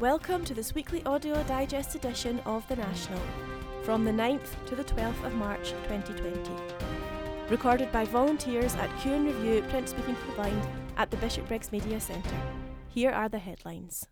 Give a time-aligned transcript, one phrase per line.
[0.00, 3.18] Welcome to this weekly audio digest edition of The National,
[3.82, 6.38] from the 9th to the 12th of March 2020.
[7.48, 10.60] Recorded by volunteers at Q and Review Print Speaking for the Blind
[10.98, 12.42] at the Bishopbriggs Media Centre.
[12.90, 14.06] Here are the headlines.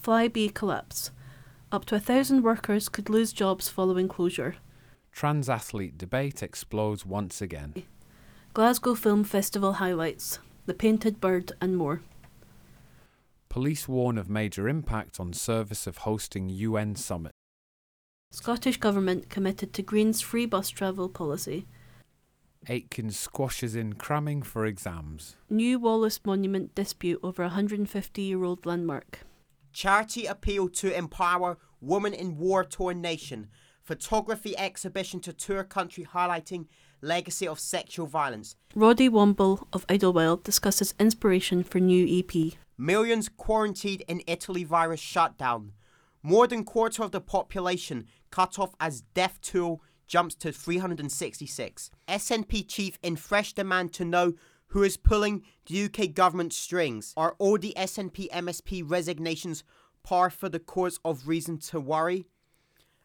[0.00, 1.10] Flybe collapse.
[1.72, 4.54] Up to a thousand workers could lose jobs following closure.
[5.12, 7.74] Transathlete debate explodes once again.
[8.54, 10.38] Glasgow Film Festival highlights.
[10.66, 12.02] The Painted Bird and more.
[13.56, 17.32] Police warn of major impact on service of hosting UN summit.
[18.30, 21.66] Scottish Government committed to Green's free bus travel policy.
[22.68, 25.36] Aitken squashes in cramming for exams.
[25.48, 29.20] New Wallace Monument dispute over a 150 year old landmark.
[29.72, 33.48] Charity appeal to empower women in war torn nation.
[33.82, 36.66] Photography exhibition to tour country highlighting
[37.00, 38.54] legacy of sexual violence.
[38.74, 42.58] Roddy Woomble of Idlewild discusses inspiration for new EP.
[42.78, 45.72] Millions quarantined in Italy virus shutdown.
[46.22, 51.90] More than quarter of the population cut off as death toll jumps to 366.
[52.08, 54.34] SNP chief in fresh demand to know
[54.68, 57.14] who is pulling the UK government strings.
[57.16, 59.64] Are all the SNP MSP resignations
[60.02, 62.26] par for the cause of reason to worry?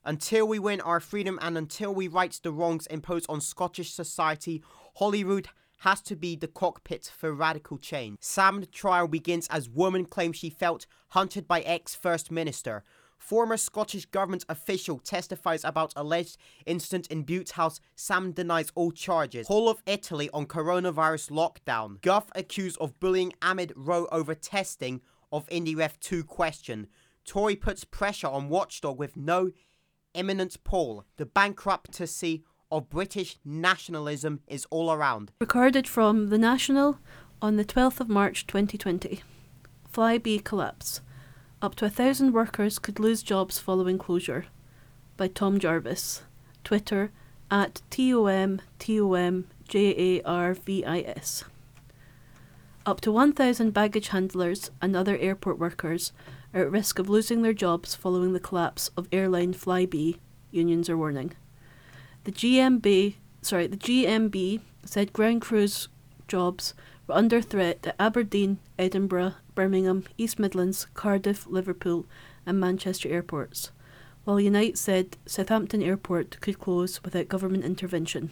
[0.03, 4.63] Until we win our freedom and until we right the wrongs imposed on Scottish society,
[4.95, 5.47] Holyrood
[5.81, 8.19] has to be the cockpit for radical change.
[8.19, 12.83] Salmond trial begins as woman claims she felt hunted by ex-First Minister.
[13.17, 17.79] Former Scottish Government official testifies about alleged incident in Bute House.
[17.95, 19.47] Sam denies all charges.
[19.47, 21.99] Whole of Italy on coronavirus lockdown.
[22.01, 25.01] Gove accused of bullying Ahmed Rowe over testing
[25.31, 26.87] of IndyRef 2 question.
[27.25, 29.49] Tory puts pressure on Watchdog with no
[30.13, 31.05] imminent poll.
[31.17, 35.31] The bankruptcy of British nationalism is all around.
[35.39, 36.99] Recorded from The National
[37.41, 39.21] on the 12th of March 2020.
[39.91, 41.01] Flybe collapse.
[41.61, 44.45] Up to a thousand workers could lose jobs following closure.
[45.17, 46.23] By Tom Jarvis.
[46.63, 47.11] Twitter
[47.51, 51.43] at TOM TOM JARVIS.
[52.83, 56.13] Up to 1,000 baggage handlers and other airport workers
[56.53, 60.17] are at risk of losing their jobs following the collapse of airline Flybe,
[60.49, 61.33] unions are warning.
[62.23, 65.87] The GMB, sorry, the GMB said ground crews
[66.27, 66.75] jobs
[67.07, 72.05] were under threat at Aberdeen, Edinburgh, Birmingham, East Midlands, Cardiff, Liverpool,
[72.45, 73.71] and Manchester airports,
[74.23, 78.29] while Unite said Southampton Airport could close without government intervention.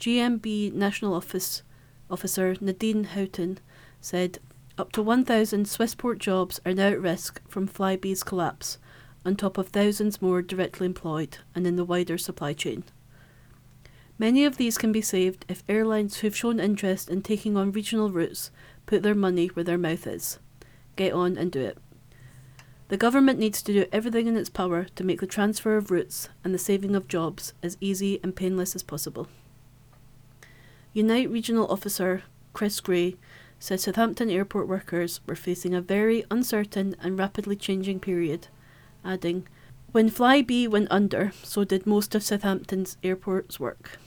[0.00, 1.62] GMB National Office
[2.10, 3.58] Officer Nadine Houghton
[4.00, 4.38] said
[4.78, 8.78] up to 1,000 Swissport jobs are now at risk from Flybe's collapse,
[9.28, 12.82] on top of thousands more directly employed and in the wider supply chain.
[14.18, 18.10] Many of these can be saved if airlines who've shown interest in taking on regional
[18.10, 18.50] routes
[18.86, 20.38] put their money where their mouth is.
[20.96, 21.76] Get on and do it.
[22.88, 26.30] The government needs to do everything in its power to make the transfer of routes
[26.42, 29.28] and the saving of jobs as easy and painless as possible.
[30.94, 32.22] Unite Regional Officer
[32.54, 33.16] Chris Gray
[33.60, 38.48] said Southampton airport workers were facing a very uncertain and rapidly changing period,
[39.04, 39.46] adding,
[39.92, 43.98] When Flybe went under, so did most of Southampton's airport's work.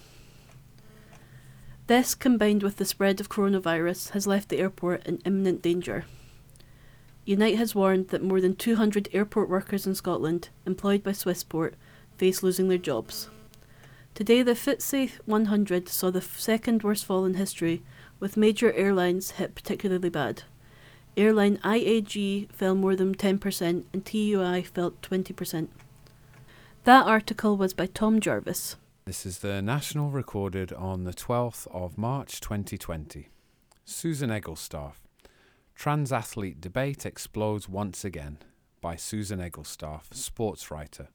[1.88, 6.06] This, combined with the spread of coronavirus, has left the airport in imminent danger.
[7.25, 11.73] Unite has warned that more than 200 airport workers in Scotland, employed by Swissport,
[12.18, 13.29] face losing their jobs.
[14.16, 17.84] Today, the FTSE 100 saw the second worst fall in history,
[18.19, 20.44] with major airlines hit particularly bad.
[21.17, 25.67] Airline IAG fell more than 10% and TUI fell 20%.
[26.85, 28.77] That article was by Tom Jarvis.
[29.05, 33.27] This is the National recorded on the 12th of March 2020.
[33.83, 34.94] Susan Egelstaff.
[35.77, 38.38] Transathlete debate explodes once again
[38.79, 41.09] by Susan Egelstaff, sports writer.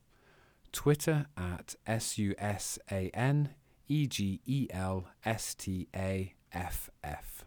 [0.71, 3.55] Twitter at S U S A N
[3.87, 7.46] E G E L S T A F F.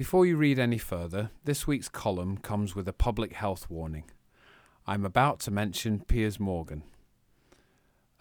[0.00, 4.04] Before you read any further, this week's column comes with a public health warning.
[4.86, 6.84] I'm about to mention Piers Morgan.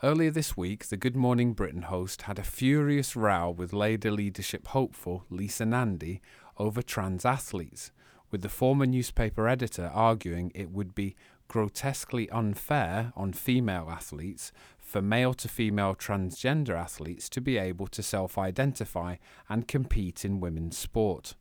[0.03, 4.67] Earlier this week, the Good Morning Britain host had a furious row with Labour leadership
[4.67, 6.19] hopeful Lisa Nandy
[6.57, 7.93] over trans athletes,
[8.29, 11.15] with the former newspaper editor arguing it would be
[11.47, 18.03] grotesquely unfair on female athletes for male to female transgender athletes to be able to
[18.03, 19.15] self identify
[19.47, 21.35] and compete in women's sport.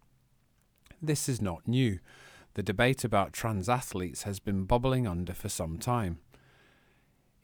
[1.00, 2.00] This is not new.
[2.54, 6.18] The debate about trans athletes has been bubbling under for some time.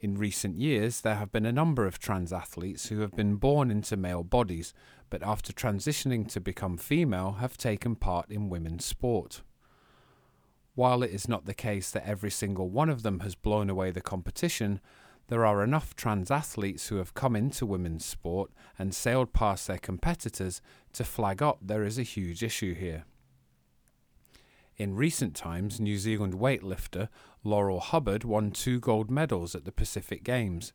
[0.01, 3.71] In recent years, there have been a number of trans athletes who have been born
[3.71, 4.73] into male bodies,
[5.09, 9.41] but after transitioning to become female, have taken part in women's sport.
[10.73, 13.91] While it is not the case that every single one of them has blown away
[13.91, 14.81] the competition,
[15.27, 19.77] there are enough trans athletes who have come into women's sport and sailed past their
[19.77, 20.61] competitors
[20.91, 23.05] to flag up there is a huge issue here.
[24.77, 27.07] In recent times, New Zealand weightlifter
[27.45, 30.73] Laurel Hubbard won two gold medals at the Pacific Games.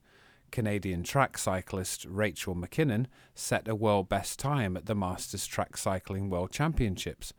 [0.51, 6.31] Canadian track cyclist Rachel McKinnon set a world best time at the Masters Track Cycling
[6.31, 7.35] World Championships,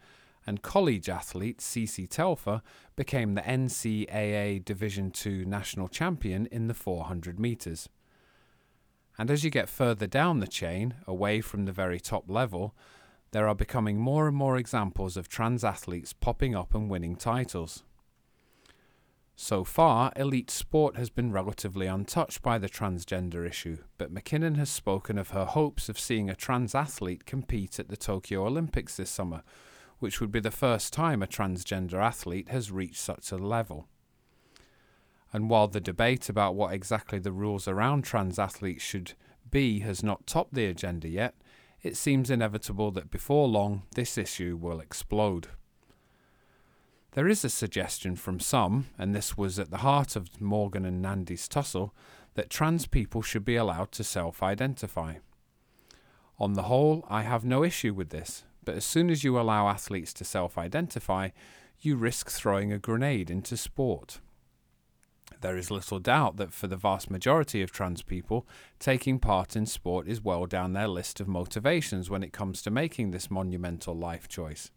[0.45, 2.61] and college athlete Cece Telfer
[2.95, 7.89] became the NCAA Division II national champion in the 400 metres.
[9.17, 12.75] And as you get further down the chain, away from the very top level,
[13.31, 17.83] there are becoming more and more examples of trans athletes popping up and winning titles.
[19.35, 24.69] So far, elite sport has been relatively untouched by the transgender issue, but McKinnon has
[24.69, 29.09] spoken of her hopes of seeing a trans athlete compete at the Tokyo Olympics this
[29.09, 29.41] summer,
[29.99, 33.87] which would be the first time a transgender athlete has reached such a level.
[35.33, 39.13] And while the debate about what exactly the rules around trans athletes should
[39.49, 41.35] be has not topped the agenda yet,
[41.83, 45.47] it seems inevitable that before long this issue will explode.
[47.13, 51.01] There is a suggestion from some, and this was at the heart of Morgan and
[51.01, 51.93] Nandy's tussle,
[52.35, 55.15] that trans people should be allowed to self identify.
[56.39, 59.67] On the whole, I have no issue with this, but as soon as you allow
[59.67, 61.29] athletes to self identify,
[61.81, 64.19] you risk throwing a grenade into sport.
[65.41, 68.47] There is little doubt that for the vast majority of trans people,
[68.79, 72.71] taking part in sport is well down their list of motivations when it comes to
[72.71, 74.69] making this monumental life choice.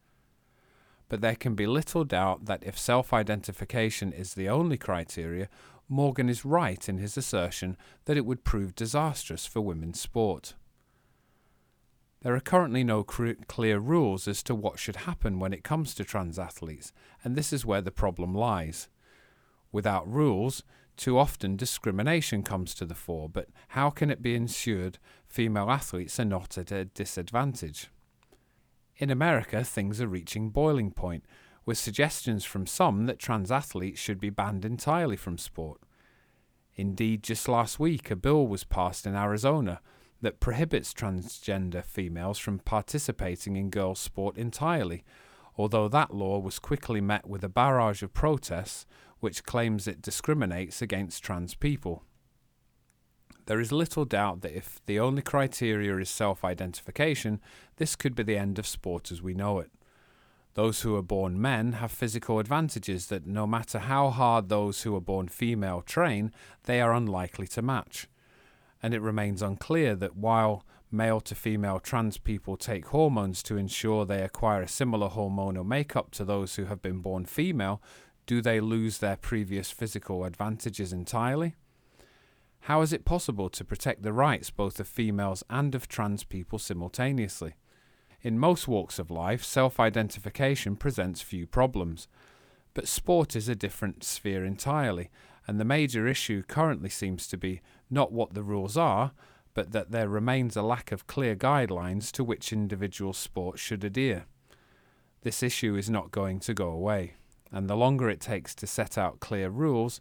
[1.11, 5.51] But there can be little doubt that if self identification is the only criteria,
[5.87, 7.77] Morgan is right in his assertion
[8.07, 10.55] that it would prove disastrous for women's sport.
[12.23, 16.05] There are currently no clear rules as to what should happen when it comes to
[16.05, 16.91] trans athletes,
[17.23, 18.89] and this is where the problem lies.
[19.75, 20.63] Without rules,
[20.97, 26.21] too often discrimination comes to the fore, but how can it be ensured female athletes
[26.21, 27.89] are not at a disadvantage?
[28.99, 31.25] In America, things are reaching boiling point,
[31.67, 35.81] with suggestions from some that trans athletes should be banned entirely from sport.
[36.77, 39.81] Indeed, just last week, a bill was passed in Arizona
[40.23, 45.03] that prohibits transgender females from participating in girls' sport entirely,
[45.57, 48.87] although that law was quickly met with a barrage of protests
[49.25, 52.05] which claims it discriminates against trans people.
[53.47, 57.41] There is little doubt that if the only criteria is self identification,
[57.77, 59.73] this could be the end of sport as we know it.
[60.55, 64.95] Those who are born men have physical advantages that no matter how hard those who
[64.95, 66.31] are born female train,
[66.63, 68.07] they are unlikely to match
[68.85, 74.05] and it remains unclear that while male to female trans people take hormones to ensure
[74.05, 77.81] they acquire a similar hormonal makeup to those who have been born female,
[78.27, 81.55] do they lose their previous physical advantages entirely?
[82.61, 86.59] How is it possible to protect the rights both of females and of trans people
[86.59, 87.55] simultaneously?
[88.23, 92.09] In most walks of life, self identification presents few problems.
[92.73, 95.11] But sport is a different sphere entirely,
[95.47, 97.61] and the major issue currently seems to be
[97.91, 99.13] not what the rules are,
[99.53, 104.25] but that there remains a lack of clear guidelines to which individual sports should adhere.
[105.21, 107.15] This issue is not going to go away,
[107.55, 110.01] and the longer it takes to set out clear rules,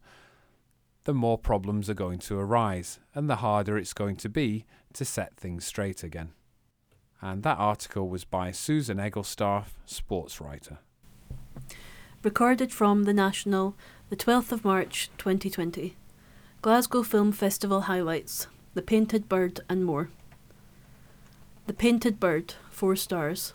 [1.04, 5.06] the more problems are going to arise, and the harder it's going to be to
[5.06, 6.32] set things straight again.
[7.22, 10.80] And that article was by Susan Egelstaff, sports writer.
[12.24, 13.76] Recorded from The National,
[14.10, 15.96] the 12th of March 2020.
[16.64, 20.10] Glasgow Film Festival highlights The Painted Bird and more.
[21.68, 23.54] The Painted Bird, 4 stars.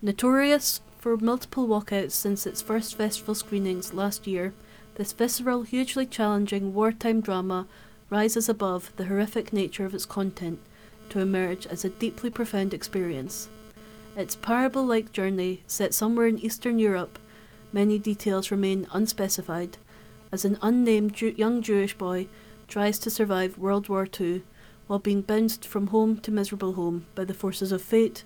[0.00, 4.54] Notorious for multiple walkouts since its first festival screenings last year,
[4.94, 7.66] this visceral, hugely challenging wartime drama
[8.08, 10.60] rises above the horrific nature of its content
[11.08, 13.48] to emerge as a deeply profound experience.
[14.16, 17.18] Its parable like journey, set somewhere in Eastern Europe,
[17.72, 19.78] many details remain unspecified,
[20.30, 22.28] as an unnamed Jew- young Jewish boy
[22.68, 24.44] tries to survive World War II
[24.86, 28.22] while being bounced from home to miserable home by the forces of fate,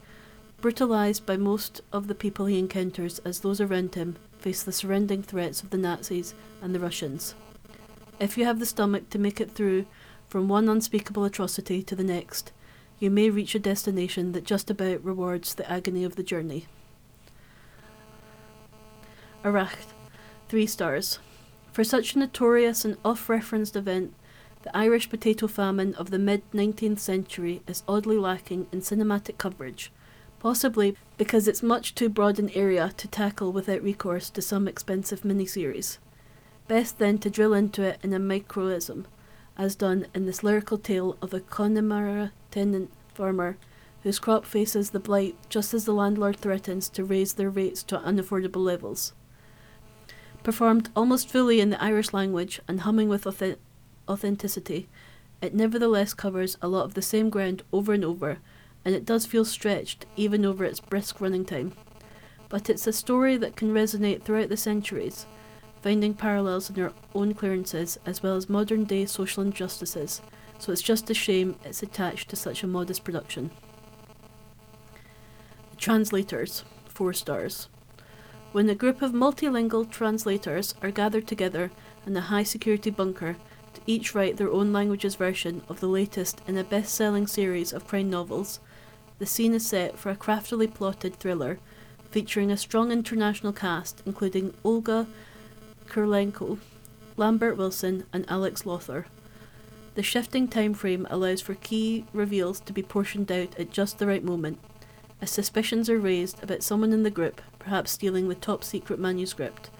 [0.61, 5.23] brutalized by most of the people he encounters as those around him face the surrounding
[5.23, 7.35] threats of the Nazis and the Russians.
[8.19, 9.87] If you have the stomach to make it through
[10.29, 12.53] from one unspeakable atrocity to the next,
[12.99, 16.67] you may reach a destination that just about rewards the agony of the journey.
[19.45, 19.93] Arracht,
[20.49, 21.19] three stars.
[21.73, 24.15] For such a notorious and oft referenced event,
[24.63, 29.93] the Irish potato famine of the mid 19th century is oddly lacking in cinematic coverage,
[30.39, 35.23] possibly because it's much too broad an area to tackle without recourse to some expensive
[35.23, 35.99] miniseries.
[36.69, 39.05] Best then to drill into it in a microism,
[39.57, 43.57] as done in this lyrical tale of a Connemara tenant farmer
[44.03, 47.99] whose crop faces the blight just as the landlord threatens to raise their rates to
[47.99, 49.13] unaffordable levels.
[50.43, 53.27] Performed almost fully in the Irish language and humming with
[54.09, 54.89] authenticity,
[55.43, 58.39] it nevertheless covers a lot of the same ground over and over,
[58.87, 61.73] and it does feel stretched even over its brisk running time.
[62.49, 65.27] But it's a story that can resonate throughout the centuries,
[65.83, 70.23] finding parallels in our own clearances as well as modern day social injustices,
[70.61, 73.51] so it's just a shame it's attached to such a modest production.
[75.77, 77.69] Translators, 4 stars.
[78.53, 81.73] When a group of multilingual translators are gathered together
[82.07, 83.37] in a high security bunker
[83.75, 87.73] to each write their own language's version of the latest in a best selling series
[87.73, 88.61] of crime novels,
[89.19, 91.59] the scene is set for a craftily plotted thriller
[92.11, 95.07] featuring a strong international cast including Olga
[95.87, 96.59] Kurylenko,
[97.17, 99.07] Lambert Wilson, and Alex Lawther.
[99.95, 104.07] The shifting time frame allows for key reveals to be portioned out at just the
[104.07, 104.59] right moment,
[105.23, 109.71] as suspicions are raised about someone in the group perhaps stealing the top secret manuscript,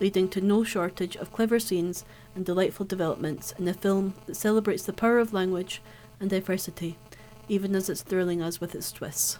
[0.00, 2.04] leading to no shortage of clever scenes
[2.34, 5.82] and delightful developments in a film that celebrates the power of language
[6.20, 6.96] and diversity,
[7.48, 9.38] even as it's thrilling us with its twists.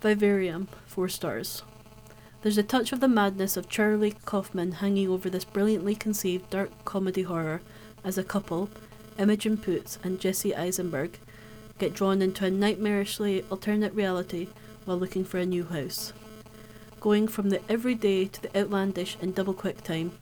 [0.00, 1.62] Vivarium, 4 stars.
[2.42, 6.70] There's a touch of the madness of Charlie Kaufman hanging over this brilliantly conceived dark
[6.84, 7.60] comedy horror
[8.04, 8.70] as a couple,
[9.18, 11.18] Imogen Poots and Jesse Eisenberg,
[11.78, 14.48] get drawn into a nightmarishly alternate reality
[14.84, 16.12] while looking for a new house.
[17.00, 20.12] Going from the everyday to the outlandish in double quick time,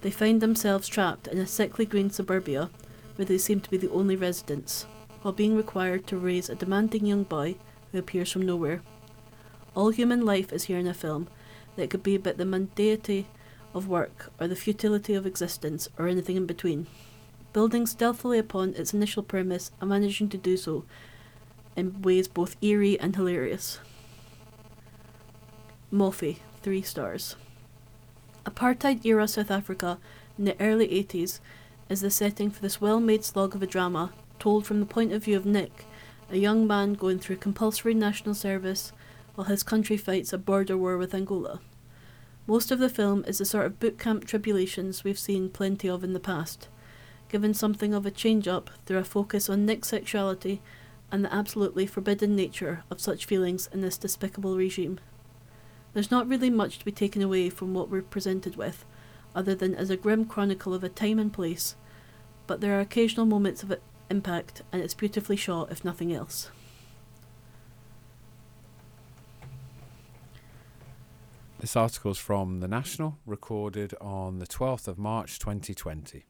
[0.00, 2.70] they find themselves trapped in a sickly green suburbia
[3.16, 4.86] where they seem to be the only residents,
[5.22, 7.56] while being required to raise a demanding young boy
[7.92, 8.80] who appears from nowhere.
[9.74, 11.28] All human life is here in a film
[11.76, 13.26] that could be about the mundanity
[13.74, 16.86] of work or the futility of existence or anything in between.
[17.52, 20.84] Building stealthily upon its initial premise and managing to do so
[21.76, 23.78] in ways both eerie and hilarious.
[25.92, 27.36] Moffie, 3 stars.
[28.46, 29.98] Apartheid era South Africa
[30.38, 31.40] in the early 80s
[31.88, 35.12] is the setting for this well made slog of a drama told from the point
[35.12, 35.84] of view of Nick,
[36.30, 38.92] a young man going through compulsory national service
[39.34, 41.60] while his country fights a border war with Angola.
[42.46, 46.02] Most of the film is the sort of boot camp tribulations we've seen plenty of
[46.02, 46.68] in the past,
[47.28, 50.60] given something of a change up through a focus on Nick's sexuality
[51.12, 54.98] and the absolutely forbidden nature of such feelings in this despicable regime.
[55.92, 58.84] There's not really much to be taken away from what we're presented with,
[59.34, 61.76] other than as a grim chronicle of a time and place,
[62.46, 63.70] but there are occasional moments of
[64.10, 66.50] impact, and it's beautifully shot, if nothing else.
[71.60, 76.24] This article is from The National, recorded on the 12th of March 2020.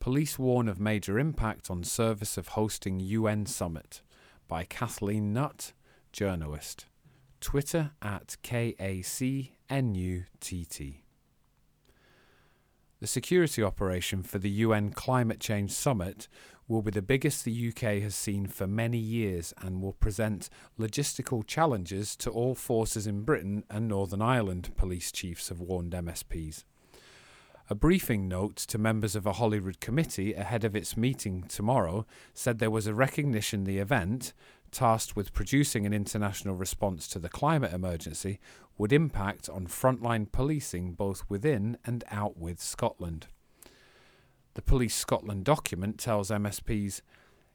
[0.00, 4.02] Police warn of major impact on service of hosting UN summit
[4.46, 5.72] by Kathleen Nutt,
[6.12, 6.86] journalist.
[7.40, 9.46] Twitter at KACNUTT.
[12.98, 16.28] The security operation for the UN Climate Change Summit
[16.66, 20.48] will be the biggest the UK has seen for many years and will present
[20.80, 26.64] logistical challenges to all forces in Britain and Northern Ireland, police chiefs have warned MSPs.
[27.68, 32.58] A briefing note to members of a Holyrood committee ahead of its meeting tomorrow said
[32.58, 34.32] there was a recognition the event,
[34.76, 38.38] tasked with producing an international response to the climate emergency,
[38.76, 43.26] would impact on frontline policing both within and out with Scotland.
[44.52, 47.00] The Police Scotland document tells MSPs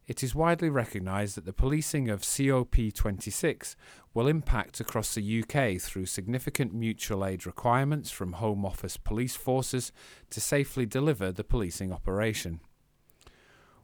[0.07, 3.75] it is widely recognised that the policing of COP26
[4.15, 9.91] will impact across the UK through significant mutual aid requirements from Home Office police forces
[10.31, 12.61] to safely deliver the policing operation.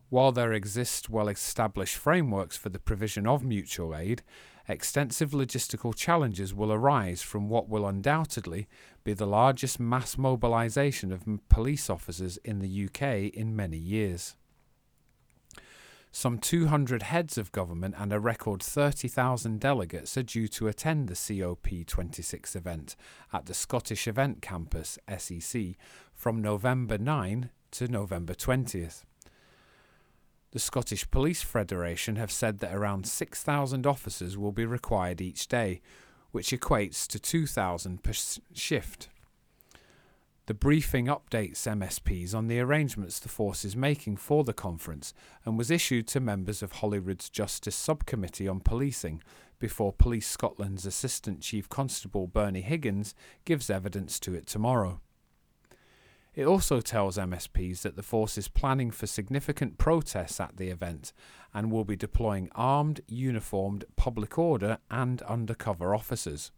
[0.09, 4.23] While there exist well established frameworks for the provision of mutual aid,
[4.65, 8.67] extensive logistical challenges will arise from what will undoubtedly
[9.03, 14.37] be the largest mass mobilisation of police officers in the UK in many years.
[16.13, 21.15] Some 200 heads of government and a record 30,000 delegates are due to attend the
[21.15, 22.95] COP26 event
[23.33, 25.75] at the Scottish Event Campus, SEC,
[26.13, 29.03] from November 9 to November 20th.
[30.51, 35.81] The Scottish Police Federation have said that around 6,000 officers will be required each day,
[36.31, 38.13] which equates to 2,000 per
[38.53, 39.09] shift.
[40.45, 45.13] The briefing updates MSPs on the arrangements the force is making for the conference
[45.43, 49.21] and was issued to members of Holyrood's Justice Subcommittee on Policing
[49.59, 53.13] before Police Scotland's Assistant Chief Constable Bernie Higgins
[53.43, 55.01] gives evidence to it tomorrow.
[56.37, 61.11] It also tells MSPs that the force is planning for significant protests at the event
[61.51, 66.51] and will be deploying armed, uniformed public order and undercover officers.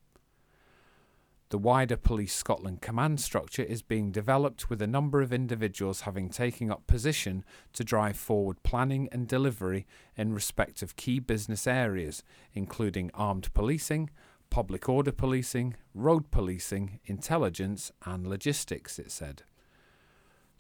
[1.48, 6.27] The wider Police Scotland command structure is being developed with a number of individuals having
[6.27, 12.21] taken up position to drive forward planning and delivery in respect of key business areas,
[12.53, 14.09] including armed policing,
[14.50, 19.43] public order policing, road policing, intelligence, and logistics, it said.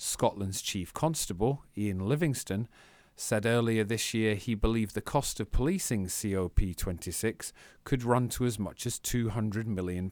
[0.01, 2.69] Scotland's Chief Constable, Ian Livingstone,
[3.17, 7.51] said earlier this year he believed the cost of policing COP26
[7.83, 10.09] could run to as much as £200 million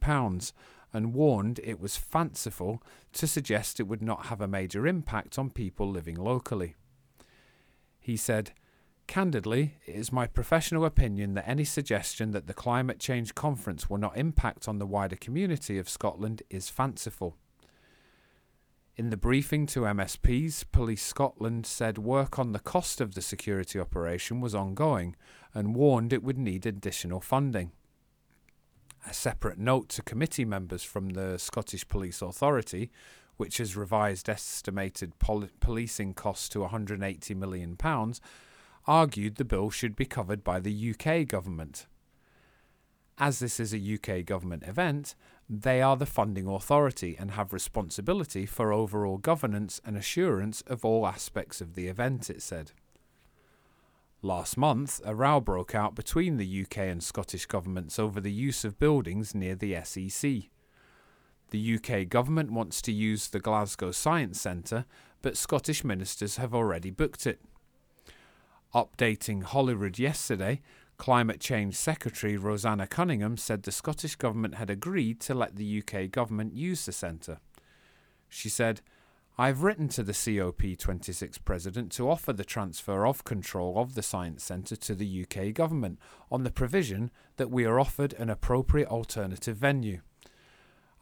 [0.92, 5.50] and warned it was fanciful to suggest it would not have a major impact on
[5.50, 6.76] people living locally.
[7.98, 8.52] He said,
[9.08, 13.98] Candidly, it is my professional opinion that any suggestion that the climate change conference will
[13.98, 17.38] not impact on the wider community of Scotland is fanciful.
[18.98, 23.80] In the briefing to MSPs, Police Scotland said work on the cost of the security
[23.80, 25.16] operation was ongoing
[25.54, 27.74] and warned it would need additional funding.
[29.08, 32.90] A separate note to committee members from the Scottish Police Authority,
[33.36, 37.78] which has revised estimated pol- policing costs to £180 million,
[38.88, 41.86] argued the bill should be covered by the UK government.
[43.20, 45.16] As this is a UK government event,
[45.50, 51.08] they are the funding authority and have responsibility for overall governance and assurance of all
[51.08, 52.74] aspects of the event, it said.
[54.22, 58.66] Last month, a row broke out between the UK and Scottish governments over the use
[58.66, 60.50] of buildings near the SEC.
[61.50, 64.86] The UK government wants to use the Glasgow Science Centre,
[65.22, 67.42] but Scottish ministers have already booked it.
[68.76, 70.62] Updating Holyrood yesterday,
[70.98, 76.10] Climate Change Secretary Roseanna Cunningham said the Scottish Government had agreed to let the UK
[76.12, 77.38] Government use the centre.
[78.28, 78.82] She said,
[79.38, 84.44] I've written to the COP26 President to offer the transfer of control of the Science
[84.44, 86.00] Centre to the UK Government
[86.32, 90.02] on the provision that we are offered an appropriate alternative venue.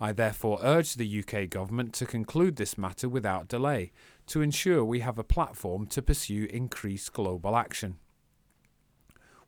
[0.02, 3.94] I therefore urge the UK Government to conclude this matter without delay
[4.28, 8.00] to ensure we have a platform to pursue increased global action.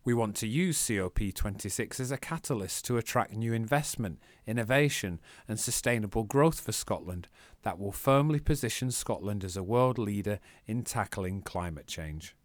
[0.07, 6.23] We want to use COP26 as a catalyst to attract new investment, innovation, and sustainable
[6.23, 7.27] growth for Scotland
[7.63, 12.37] that will firmly position Scotland as a world leader in tackling climate change.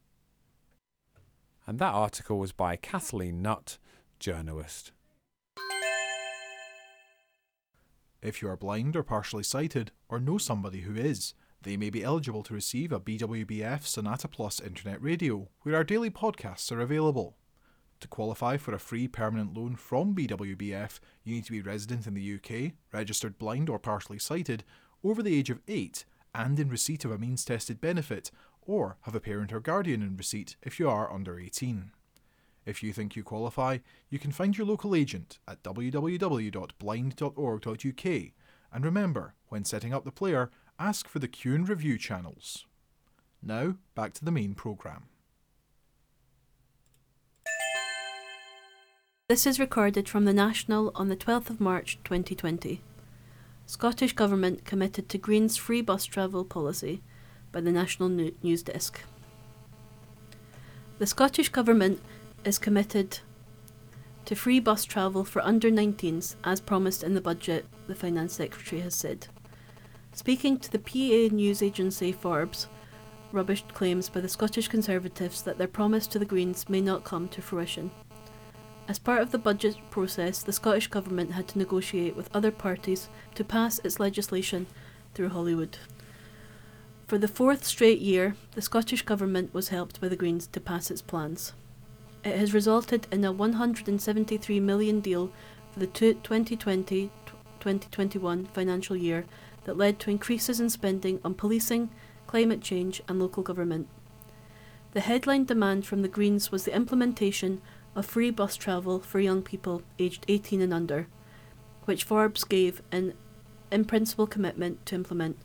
[1.64, 3.78] And that article was by Kathleen Nutt,
[4.18, 4.90] journalist.
[8.20, 12.02] If you are blind or partially sighted, or know somebody who is, they may be
[12.02, 17.36] eligible to receive a BWBF Sonata Plus internet radio, where our daily podcasts are available.
[18.02, 22.14] To qualify for a free permanent loan from BWBF, you need to be resident in
[22.14, 24.64] the UK, registered blind or partially sighted,
[25.04, 29.14] over the age of 8, and in receipt of a means tested benefit, or have
[29.14, 31.92] a parent or guardian in receipt if you are under 18.
[32.66, 33.78] If you think you qualify,
[34.10, 38.32] you can find your local agent at www.blind.org.uk.
[38.74, 42.66] And remember, when setting up the player, ask for the Q and Review channels.
[43.40, 45.04] Now, back to the main programme.
[49.32, 52.82] This is recorded from the National on the 12th of March 2020.
[53.64, 57.00] Scottish Government committed to Green's free bus travel policy
[57.50, 59.00] by the National News Desk.
[60.98, 62.02] The Scottish Government
[62.44, 63.20] is committed
[64.26, 68.82] to free bus travel for under 19s as promised in the budget, the Finance Secretary
[68.82, 69.28] has said.
[70.12, 72.68] Speaking to the PA news agency Forbes,
[73.32, 77.28] rubbished claims by the Scottish Conservatives that their promise to the Greens may not come
[77.28, 77.90] to fruition.
[78.88, 83.08] As part of the budget process, the Scottish Government had to negotiate with other parties
[83.34, 84.66] to pass its legislation
[85.14, 85.78] through Holyrood.
[87.06, 90.90] For the fourth straight year, the Scottish Government was helped by the Greens to pass
[90.90, 91.52] its plans.
[92.24, 95.30] It has resulted in a 173 million deal
[95.72, 97.10] for the 2020
[97.62, 99.24] 2021 financial year
[99.64, 101.88] that led to increases in spending on policing,
[102.26, 103.88] climate change, and local government.
[104.92, 107.62] The headline demand from the Greens was the implementation
[107.94, 111.06] of free bus travel for young people aged 18 and under,
[111.84, 113.14] which Forbes gave an
[113.70, 115.36] in principle commitment to implement.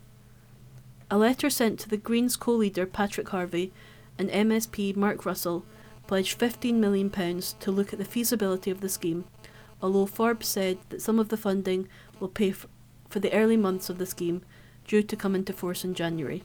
[1.10, 3.72] A letter sent to the Greens co leader Patrick Harvie
[4.18, 5.62] and MSP Mark Ruskell
[6.06, 9.24] pledged £15 million to look at the feasibility of the scheme,
[9.80, 11.88] although Forbes said that some of the funding
[12.20, 12.66] will pay f-
[13.08, 14.42] for the early months of the scheme
[14.86, 16.42] due to come into force in January.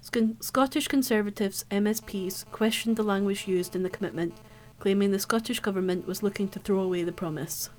[0.00, 4.34] Sc- Scottish Conservatives MSPs questioned the language used in the commitment,
[4.78, 7.70] claiming the Scottish Government was looking to throw away the promise.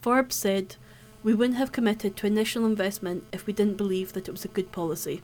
[0.00, 0.76] Forbes said,
[1.22, 4.48] We wouldn't have committed to initial investment if we didn't believe that it was a
[4.48, 5.22] good policy.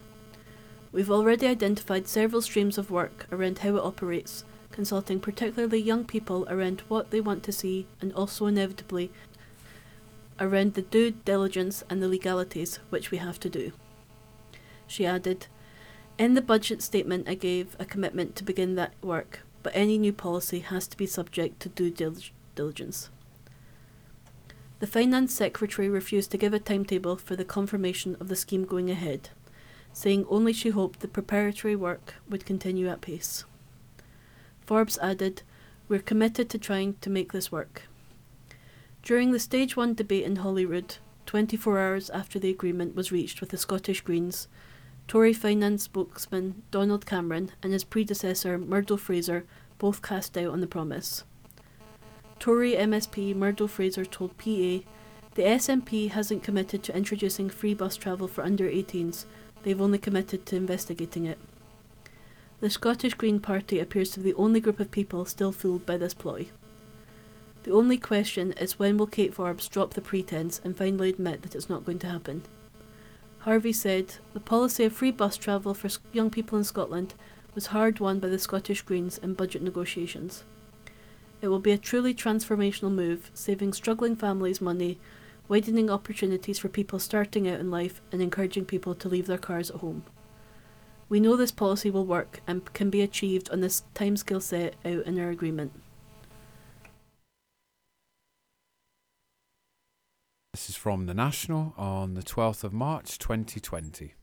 [0.92, 6.46] We've already identified several streams of work around how it operates, consulting particularly young people
[6.48, 9.10] around what they want to see and also inevitably
[10.40, 13.72] around the due diligence and the legalities which we have to do.
[14.86, 15.46] She added,
[16.16, 20.12] In the budget statement, I gave a commitment to begin that work, but any new
[20.12, 22.16] policy has to be subject to due dil-
[22.54, 23.10] diligence.
[24.80, 28.90] The Finance Secretary refused to give a timetable for the confirmation of the scheme going
[28.90, 29.30] ahead,
[29.92, 33.44] saying only she hoped the preparatory work would continue at pace.
[34.60, 35.42] Forbes added,
[35.88, 37.88] We're committed to trying to make this work.
[39.02, 43.50] During the Stage 1 debate in Holyrood, 24 hours after the agreement was reached with
[43.50, 44.46] the Scottish Greens,
[45.08, 49.46] Tory finance spokesman Donald Cameron and his predecessor Murdo Fraser
[49.78, 51.24] both cast doubt on the promise.
[52.38, 54.84] Tory MSP Murdo Fraser told PA, The
[55.36, 59.24] SNP hasn't committed to introducing free bus travel for under 18s,
[59.62, 61.38] they've only committed to investigating it.
[62.60, 65.96] The Scottish Green Party appears to be the only group of people still fooled by
[65.96, 66.48] this ploy.
[67.62, 71.54] The only question is when will Kate Forbes drop the pretense and finally admit that
[71.54, 72.42] it's not going to happen?
[73.40, 77.14] Harvie said, The policy of free bus travel for young people in Scotland
[77.54, 80.44] was hard won by the Scottish Greens in budget negotiations.
[81.40, 84.98] It will be a truly transformational move, saving struggling families money,
[85.46, 89.70] widening opportunities for people starting out in life, and encouraging people to leave their cars
[89.70, 90.02] at home.
[91.08, 95.06] We know this policy will work and can be achieved on this timescale set out
[95.06, 95.72] in our agreement.
[100.54, 104.14] This is from The National on the 12th of March 2020.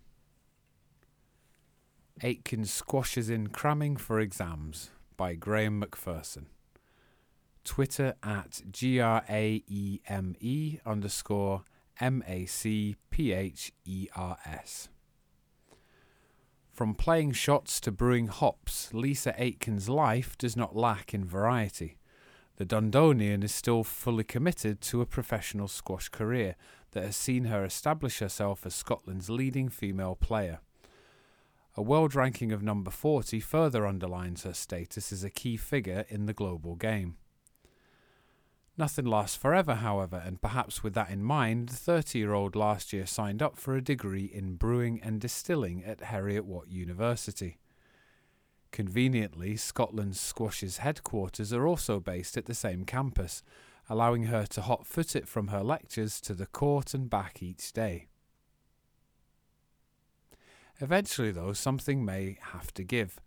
[2.23, 6.47] Aitken squashes in cramming for exams by Graeme Macpherson.
[7.63, 11.63] Twitter at G R A E M E underscore
[11.99, 14.89] M A C P H E R S.
[16.73, 21.97] From playing shots to brewing hops, Lisa Aitken's life does not lack in variety.
[22.57, 26.55] The Dundonian is still fully committed to a professional squash career
[26.91, 30.59] that has seen her establish herself as Scotland's leading female player.
[31.75, 36.25] A world ranking of number 40 further underlines her status as a key figure in
[36.25, 37.17] the global game.
[38.77, 42.93] Nothing lasts forever, however, and perhaps with that in mind, the 30 year old last
[42.93, 47.57] year signed up for a degree in brewing and distilling at Heriot Watt University.
[48.75, 53.41] Conveniently, Scotland's squash's headquarters are also based at the same campus,
[53.89, 57.71] allowing her to hot foot it from her lectures to the court and back each
[57.71, 58.07] day.
[60.81, 63.21] Eventually, though, something may have to give.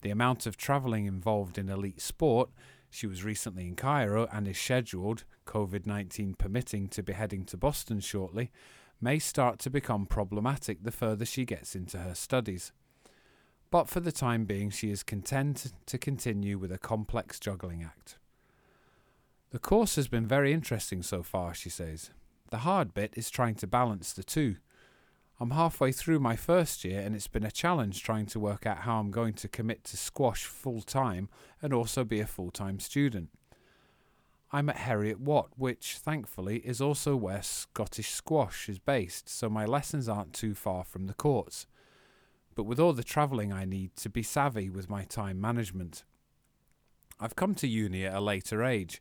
[0.00, 2.48] The amount of travelling involved in elite sport
[2.88, 7.58] she was recently in Cairo and is scheduled, COVID 19 permitting, to be heading to
[7.58, 8.50] Boston shortly,
[9.02, 12.72] may start to become problematic the further she gets into her studies.
[13.70, 18.18] But for the time being, she is content to continue with a complex juggling act.
[19.50, 22.10] The course has been very interesting so far, she says.
[22.50, 24.56] The hard bit is trying to balance the two.
[25.40, 28.78] I'm halfway through my first year, and it's been a challenge trying to work out
[28.78, 31.28] how I'm going to commit to squash full time
[31.62, 33.28] and also be a full time student.
[34.50, 39.66] I'm at Heriot Watt, which, thankfully, is also where Scottish squash is based, so my
[39.66, 41.66] lessons aren't too far from the courts.
[42.58, 46.02] But with all the travelling I need to be savvy with my time management.
[47.20, 49.00] I've come to uni at a later age,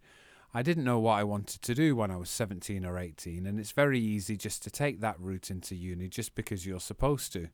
[0.53, 3.59] I didn't know what I wanted to do when I was 17 or 18, and
[3.59, 7.47] it's very easy just to take that route into uni just because you're supposed to.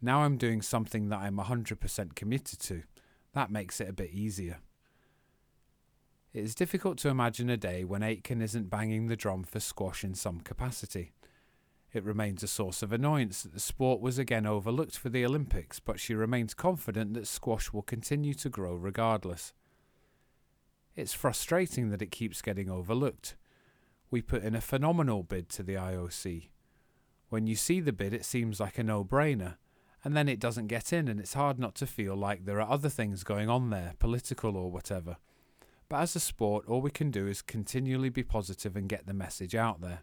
[0.00, 2.82] Now I'm doing something that I'm 100% committed to.
[3.34, 4.60] That makes it a bit easier.
[6.32, 10.04] It is difficult to imagine a day when Aitken isn't banging the drum for squash
[10.04, 11.12] in some capacity.
[11.92, 15.78] It remains a source of annoyance that the sport was again overlooked for the Olympics,
[15.78, 19.52] but she remains confident that squash will continue to grow regardless.
[20.96, 23.36] It's frustrating that it keeps getting overlooked.
[24.10, 26.48] We put in a phenomenal bid to the IOC.
[27.28, 29.56] When you see the bid, it seems like a no brainer,
[30.04, 32.70] and then it doesn't get in, and it's hard not to feel like there are
[32.70, 35.16] other things going on there, political or whatever.
[35.88, 39.14] But as a sport, all we can do is continually be positive and get the
[39.14, 40.00] message out there.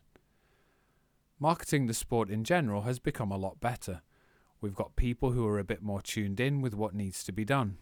[1.41, 4.02] Marketing the sport in general has become a lot better.
[4.60, 7.45] We've got people who are a bit more tuned in with what needs to be
[7.45, 7.78] done.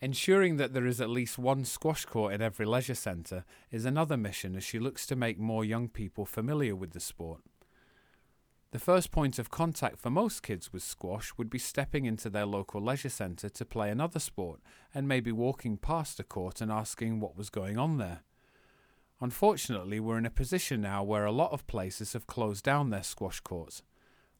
[0.00, 4.16] Ensuring that there is at least one squash court in every leisure centre is another
[4.16, 7.40] mission as she looks to make more young people familiar with the sport.
[8.70, 12.46] The first point of contact for most kids with squash would be stepping into their
[12.46, 14.60] local leisure centre to play another sport
[14.94, 18.22] and maybe walking past a court and asking what was going on there.
[19.20, 23.02] Unfortunately, we're in a position now where a lot of places have closed down their
[23.02, 23.82] squash courts.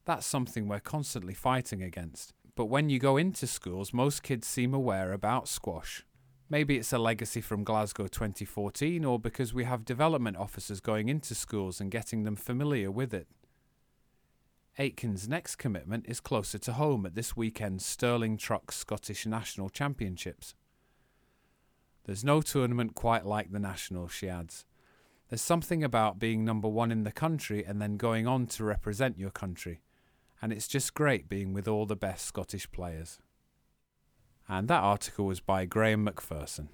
[0.05, 2.33] That's something we're constantly fighting against.
[2.55, 6.05] But when you go into schools, most kids seem aware about squash.
[6.49, 11.33] Maybe it's a legacy from Glasgow 2014, or because we have development officers going into
[11.33, 13.27] schools and getting them familiar with it.
[14.77, 20.53] Aitken's next commitment is closer to home at this weekend's Stirling Truck Scottish National Championships.
[22.05, 24.65] There's no tournament quite like the National, she adds.
[25.29, 29.17] There's something about being number one in the country and then going on to represent
[29.17, 29.81] your country,
[30.39, 33.19] and it's just great being with all the best Scottish players.
[34.47, 36.69] And that article was by Graeme Macpherson.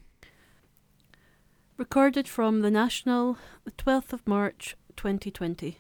[1.78, 5.80] Recorded from the National, the 12th of March 2020.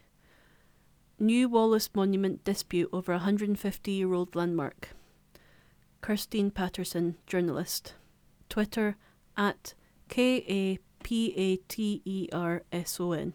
[1.19, 4.89] New Wallace Monument dispute over a 150 year old landmark.
[6.01, 7.95] Kirsteen Paterson, journalist.
[8.49, 8.95] Twitter
[9.37, 9.73] at
[10.09, 13.33] K A P A T E R S O N.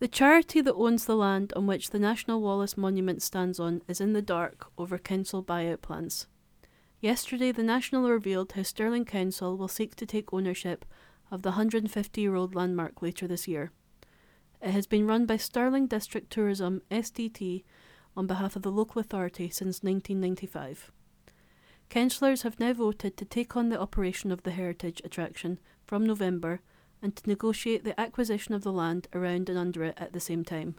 [0.00, 4.00] The charity that owns the land on which the National Wallace Monument stands on is
[4.00, 6.28] in the dark over council buyout plans.
[7.00, 10.84] Yesterday, the National revealed how Stirling Council will seek to take ownership
[11.30, 13.72] of the 150 year old landmark later this year.
[14.60, 17.64] It has been run by Stirling District Tourism SDT
[18.16, 20.90] on behalf of the local authority since 1995.
[21.90, 26.60] Councillors have now voted to take on the operation of the heritage attraction from November
[27.00, 30.44] and to negotiate the acquisition of the land around and under it at the same
[30.44, 30.74] time.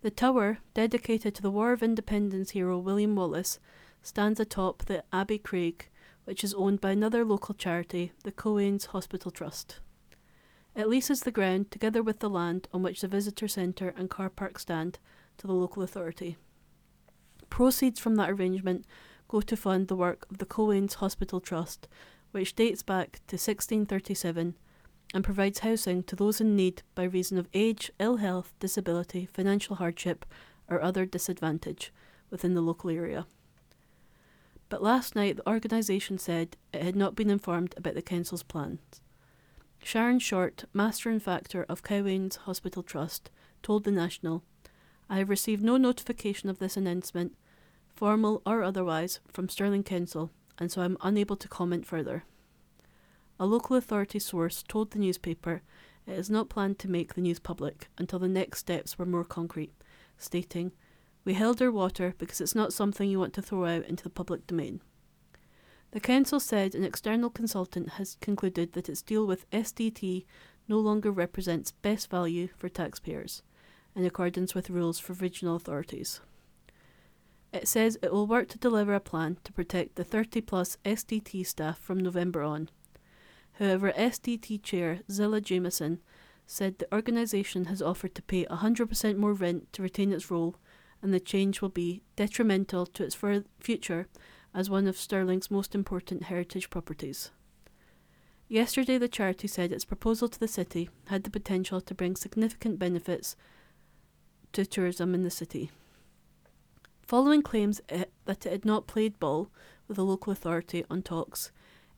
[0.00, 3.60] The tower, dedicated to the War of Independence hero William Wallace,
[4.02, 5.88] stands atop the Abbey Craig,
[6.24, 9.78] which is owned by another local charity, the Cowane's Hospital Trust.
[10.74, 14.28] It leases the ground, together with the land on which the visitor centre and car
[14.28, 14.98] park stand,
[15.38, 16.36] to the local authority.
[17.48, 18.84] Proceeds from that arrangement
[19.32, 21.88] go to fund the work of the Cowane's Hospital Trust,
[22.32, 24.54] which dates back to 1637
[25.14, 29.76] and provides housing to those in need by reason of age, ill health, disability, financial
[29.76, 30.26] hardship,
[30.68, 31.90] or other disadvantage
[32.28, 33.24] within the local area.
[34.68, 39.00] But last night, the organisation said it had not been informed about the council's plans.
[39.82, 43.30] Sharon Short, Master and Factor of Cowane's Hospital Trust,
[43.62, 44.42] told The National,
[45.08, 47.34] I have received no notification of this announcement,
[47.94, 52.24] formal or otherwise, from Stirling Council, and so I'm unable to comment further.
[53.38, 55.62] A local authority source told the newspaper
[56.06, 59.24] it is not planned to make the news public until the next steps were more
[59.24, 59.72] concrete,
[60.18, 60.72] stating,
[61.24, 64.10] We held our water because it's not something you want to throw out into the
[64.10, 64.80] public domain.
[65.92, 70.24] The council said an external consultant has concluded that its deal with SDT
[70.66, 73.42] no longer represents best value for taxpayers,
[73.94, 76.20] in accordance with rules for regional authorities.
[77.52, 81.46] It says it will work to deliver a plan to protect the 30 plus SDT
[81.46, 82.70] staff from November on.
[83.58, 86.00] However, SDT chair Zilla Jameson
[86.46, 90.56] said the organisation has offered to pay 100% more rent to retain its role,
[91.02, 93.18] and the change will be detrimental to its
[93.60, 94.06] future
[94.54, 97.30] as one of Stirling's most important heritage properties.
[98.48, 102.78] Yesterday, the charity said its proposal to the city had the potential to bring significant
[102.78, 103.36] benefits
[104.52, 105.70] to tourism in the city.
[107.12, 109.50] Following claims it, that it had not played ball
[109.86, 111.52] with the local authority on talks,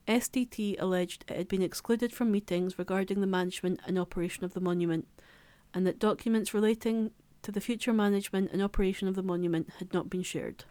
[0.09, 4.61] SDT alleged it had been excluded from meetings regarding the management and operation of the
[4.61, 5.07] monument,
[5.72, 10.11] and that documents relating to the future management and operation of the monument had not
[10.11, 10.64] been shared.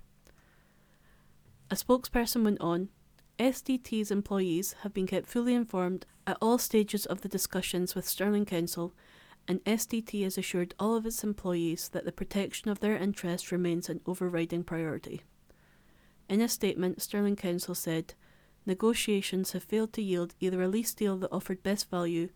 [1.71, 2.89] A spokesperson went on
[3.39, 8.43] SDT's employees have been kept fully informed at all stages of the discussions with Stirling
[8.43, 8.93] Council,
[9.47, 13.89] and SDT has assured all of its employees that the protection of their interests remains
[13.89, 15.21] an overriding priority.
[16.29, 18.13] In a statement, Stirling Council said
[18.65, 22.29] negotiations have failed to yield either a lease deal that offered best value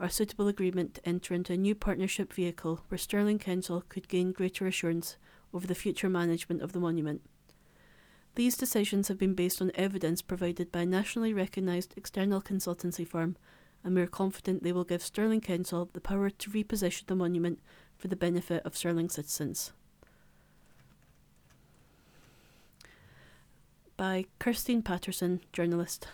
[0.00, 4.08] or a suitable agreement to enter into a new partnership vehicle where Stirling Council could
[4.08, 5.16] gain greater assurance
[5.52, 7.22] over the future management of the monument.
[8.34, 13.36] These decisions have been based on evidence provided by a nationally recognised external consultancy firm,
[13.88, 17.58] and we are confident they will give Stirling Council the power to reposition the monument
[17.96, 19.72] for the benefit of Stirling citizens.
[23.96, 26.06] By Kirsteen Paterson, journalist.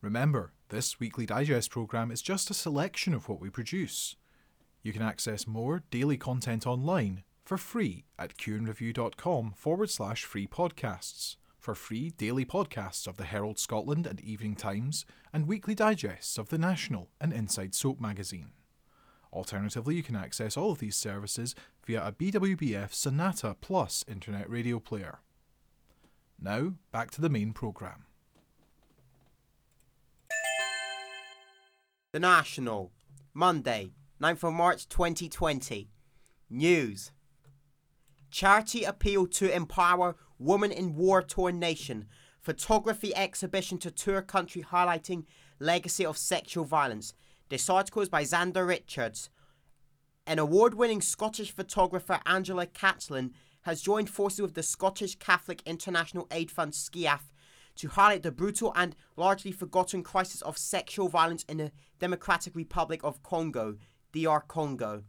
[0.00, 4.16] Remember, this weekly digest programme is just a selection of what we produce.
[4.82, 11.36] You can access more daily content online for free at qnreview.com forward slash free podcasts
[11.66, 16.48] for free daily podcasts of the Herald Scotland and Evening Times, and weekly digests of
[16.48, 18.50] the National and Inside Soap magazine.
[19.32, 24.78] Alternatively, you can access all of these services via a BWBF Sonata Plus internet radio
[24.78, 25.18] player.
[26.40, 28.04] Now, back to the main programme.
[32.12, 32.92] The National,
[33.34, 33.90] Monday,
[34.22, 35.90] 9th of March 2020.
[36.48, 37.10] News.
[38.30, 42.06] Charity appeal to empower women in war torn nation.
[42.40, 45.24] Photography exhibition to tour country highlighting
[45.58, 47.14] legacy of sexual violence.
[47.48, 49.30] This article is by Xander Richards.
[50.26, 56.26] An award winning Scottish photographer Angela Catlin has joined forces with the Scottish Catholic International
[56.30, 57.30] Aid Fund SCIAF
[57.76, 63.00] to highlight the brutal and largely forgotten crisis of sexual violence in the Democratic Republic
[63.04, 63.76] of Congo,
[64.12, 65.04] DR Congo.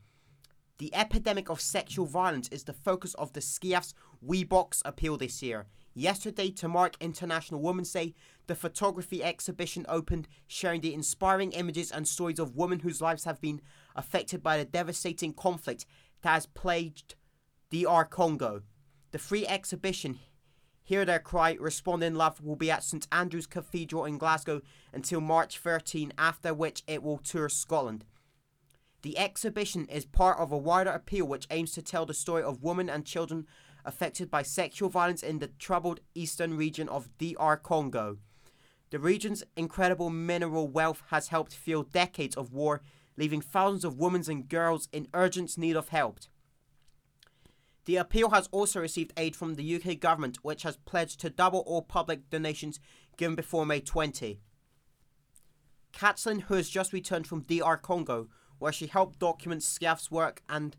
[0.79, 5.41] The epidemic of sexual violence is the focus of the SCIAF's Wee Box appeal this
[5.41, 5.65] year.
[5.95, 8.13] Yesterday, to mark International Women's Day,
[8.45, 13.41] the photography exhibition opened, sharing the inspiring images and stories of women whose lives have
[13.41, 13.59] been
[13.95, 15.87] affected by the devastating conflict
[16.21, 17.15] that has plagued
[17.71, 18.61] the DR Congo.
[19.09, 20.19] The free exhibition,
[20.83, 24.61] Hear Their Cry, Respond in Love, will be at St Andrew's Cathedral in Glasgow
[24.93, 28.05] until March 13, after which it will tour Scotland.
[29.07, 32.61] The exhibition is part of a wider appeal which aims to tell the story of
[32.61, 33.47] women and children
[33.85, 38.17] affected by sexual violence in the troubled eastern region of DR Congo.
[38.89, 42.81] The region's incredible mineral wealth has helped fuel decades of war,
[43.15, 46.19] leaving thousands of women and girls in urgent need of help.
[47.85, 51.61] The appeal has also received aid from the UK government, which has pledged to double
[51.61, 52.81] all public donations
[53.15, 54.41] given before May 20.
[55.93, 58.27] Catlin, who has just returned from DR Congo,
[58.59, 60.75] where she helped document SCIAF's work and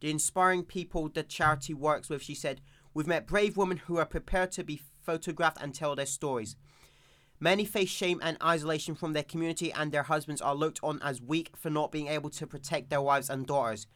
[0.00, 2.60] the inspiring people the charity works with, she said,
[2.94, 6.56] We've met brave women who are prepared to be photographed and tell their stories.
[7.40, 11.20] Many face shame and isolation from their community, and their husbands are looked on as
[11.20, 13.86] weak for not being able to protect their wives and daughters.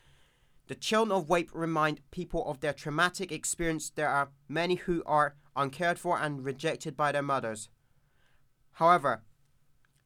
[0.68, 3.90] The children of rape remind people of their traumatic experience.
[3.90, 7.68] There are many who are uncared for and rejected by their mothers.
[8.72, 9.22] However,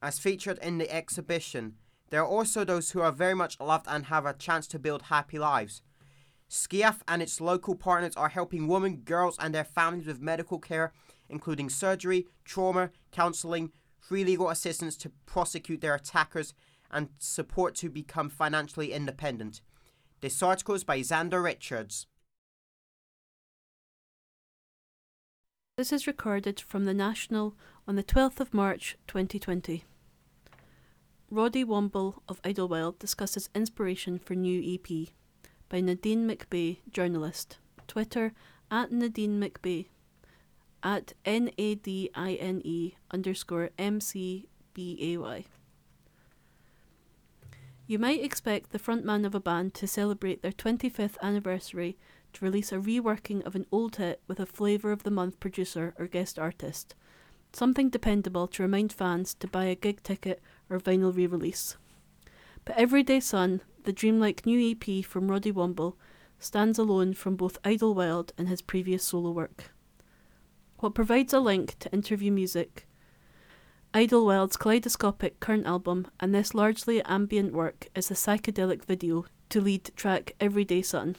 [0.02, 1.76] as featured in the exhibition,
[2.10, 5.02] there are also those who are very much loved and have a chance to build
[5.02, 5.82] happy lives.
[6.48, 10.92] SCIAF and its local partners are helping women, girls, and their families with medical care,
[11.28, 16.52] including surgery, trauma, counseling, free legal assistance to prosecute their attackers,
[16.90, 19.60] and support to become financially independent.
[20.20, 22.08] This article is by Xander Richards.
[25.76, 27.54] This is recorded from the National
[27.86, 29.84] on the 12th of March 2020.
[31.32, 35.10] Roddy Woomble of Idlewild discusses inspiration for new EP
[35.68, 37.58] by Nadine McBay, journalist.
[37.86, 38.32] Twitter
[38.68, 39.86] at Nadine McBay
[40.82, 45.44] at N A D I N E underscore M C B A Y.
[47.86, 51.96] You might expect the frontman of a band to celebrate their 25th anniversary
[52.32, 55.94] to release a reworking of an old hit with a flavour of the month producer
[55.96, 56.96] or guest artist.
[57.52, 60.40] Something dependable to remind fans to buy a gig ticket
[60.70, 61.76] or vinyl re release.
[62.64, 65.96] But Everyday Sun, the dreamlike new EP from Roddy Woomble,
[66.38, 69.72] stands alone from both Idlewild and his previous solo work.
[70.78, 72.86] What provides a link to interview music,
[73.92, 79.90] Idlewild's kaleidoscopic current album and this largely ambient work is the psychedelic video to lead
[79.96, 81.16] track Everyday Sun.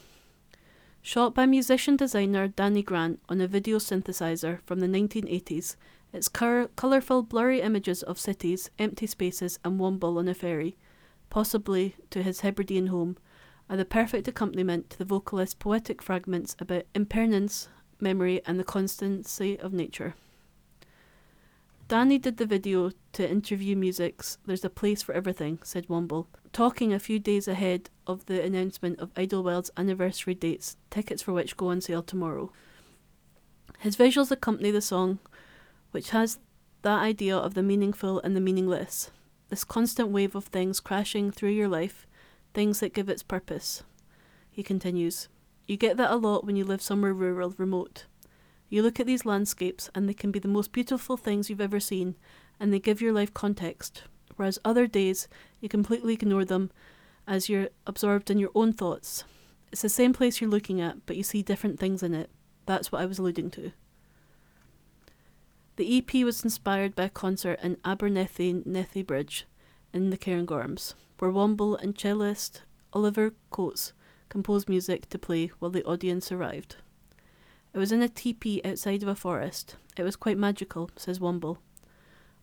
[1.02, 5.76] Shot by musician designer Danny Grant on a video synthesizer from the 1980s,
[6.12, 10.76] its cur- colourful, blurry images of cities, empty spaces, and Woomble on a ferry,
[11.30, 13.16] possibly to his Hebridean home,
[13.70, 17.68] are the perfect accompaniment to the vocalist's poetic fragments about impermanence,
[18.00, 20.14] memory, and the constancy of nature.
[21.88, 26.92] Danny did the video to interview music's There's a Place for Everything, said Woomble, talking
[26.92, 31.68] a few days ahead of the announcement of Idlewild's anniversary dates, tickets for which go
[31.68, 32.50] on sale tomorrow.
[33.78, 35.18] His visuals accompany the song,
[35.92, 36.38] which has
[36.82, 39.10] that idea of the meaningful and the meaningless,
[39.48, 42.06] this constant wave of things crashing through your life,
[42.54, 43.84] things that give its purpose.
[44.50, 45.28] He continues,
[45.66, 48.06] You get that a lot when you live somewhere rural, remote.
[48.68, 51.78] You look at these landscapes and they can be the most beautiful things you've ever
[51.78, 52.16] seen,
[52.58, 54.04] and they give your life context,
[54.36, 55.28] whereas other days
[55.60, 56.70] you completely ignore them
[57.26, 59.24] as you're absorbed in your own thoughts.
[59.70, 62.30] It's the same place you're looking at, but you see different things in it.
[62.66, 63.72] That's what I was alluding to.
[65.82, 69.48] The EP was inspired by a concert in Abernethy Nethy Bridge
[69.92, 72.62] in the Cairngorms, where Woomble and cellist
[72.92, 73.92] Oliver Coates
[74.28, 76.76] composed music to play while the audience arrived.
[77.74, 79.74] It was in a teepee outside of a forest.
[79.96, 81.58] It was quite magical, says Woomble.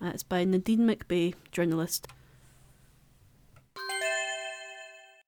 [0.00, 2.06] That's by Nadine McBay, journalist.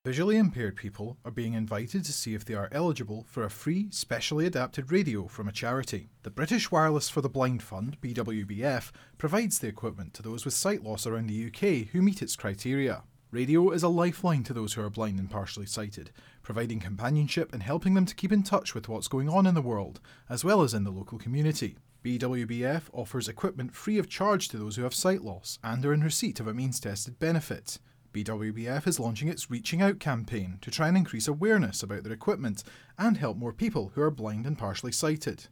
[0.02, 3.88] Visually impaired people are being invited to see if they are eligible for a free,
[3.90, 6.08] specially adapted radio from a charity.
[6.22, 10.82] The British Wireless for the Blind Fund, BWBF, provides the equipment to those with sight
[10.82, 13.02] loss around the UK who meet its criteria.
[13.30, 17.62] Radio is a lifeline to those who are blind and partially sighted, providing companionship and
[17.62, 20.62] helping them to keep in touch with what's going on in the world, as well
[20.62, 21.76] as in the local community.
[22.02, 26.00] BWBF offers equipment free of charge to those who have sight loss and are in
[26.00, 27.78] receipt of a means tested benefit.
[28.12, 32.64] BWBF is launching its Reaching Out campaign to try and increase awareness about their equipment
[32.98, 35.46] and help more people who are blind and partially sighted.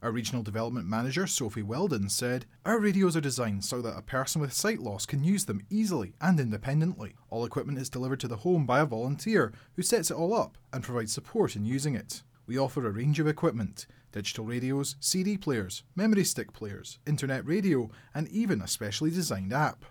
[0.00, 4.40] Our regional development manager, Sophie Weldon, said, Our radios are designed so that a person
[4.40, 7.16] with sight loss can use them easily and independently.
[7.30, 10.56] All equipment is delivered to the home by a volunteer who sets it all up
[10.72, 12.22] and provides support in using it.
[12.46, 17.90] We offer a range of equipment digital radios, CD players, memory stick players, internet radio,
[18.14, 19.84] and even a specially designed app.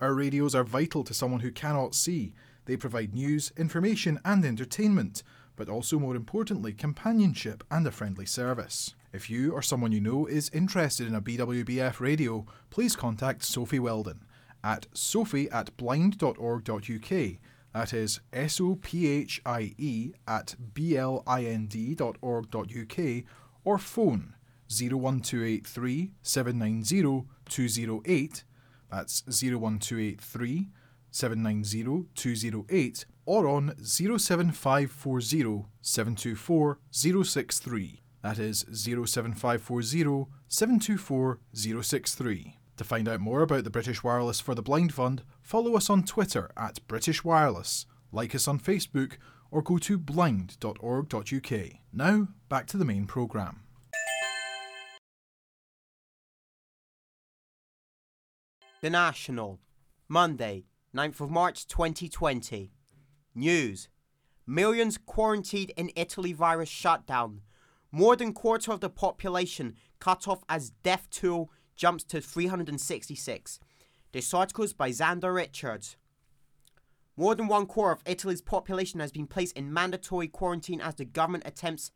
[0.00, 2.34] Our radios are vital to someone who cannot see.
[2.66, 5.22] They provide news, information, and entertainment,
[5.56, 8.94] but also, more importantly, companionship and a friendly service.
[9.12, 13.78] If you or someone you know is interested in a BWBF radio, please contact Sophie
[13.78, 14.26] Weldon
[14.64, 17.10] at sophie at blind.org.uk.
[17.74, 23.24] That is S O P H I E at B L I N D.org.uk
[23.64, 24.34] or phone
[24.68, 28.44] 01283 790 208
[28.94, 30.68] that's 01283
[31.10, 38.02] 790 208 or on 07540 724 063.
[38.22, 42.58] That is 07540 724 063.
[42.76, 46.04] To find out more about the British Wireless for the Blind Fund, follow us on
[46.04, 49.14] Twitter at British Wireless, like us on Facebook,
[49.50, 51.52] or go to blind.org.uk.
[51.92, 53.63] Now, back to the main programme.
[58.84, 59.60] The National,
[60.08, 62.70] Monday, 9th of March 2020.
[63.34, 63.88] News.
[64.46, 67.40] Millions quarantined in Italy virus shutdown.
[67.90, 73.58] More than quarter of the population cut off as death toll jumps to 366.
[74.12, 75.96] This article is by Xander Richards.
[77.16, 81.06] More than one quarter of Italy's population has been placed in mandatory quarantine as the
[81.06, 81.90] government attempts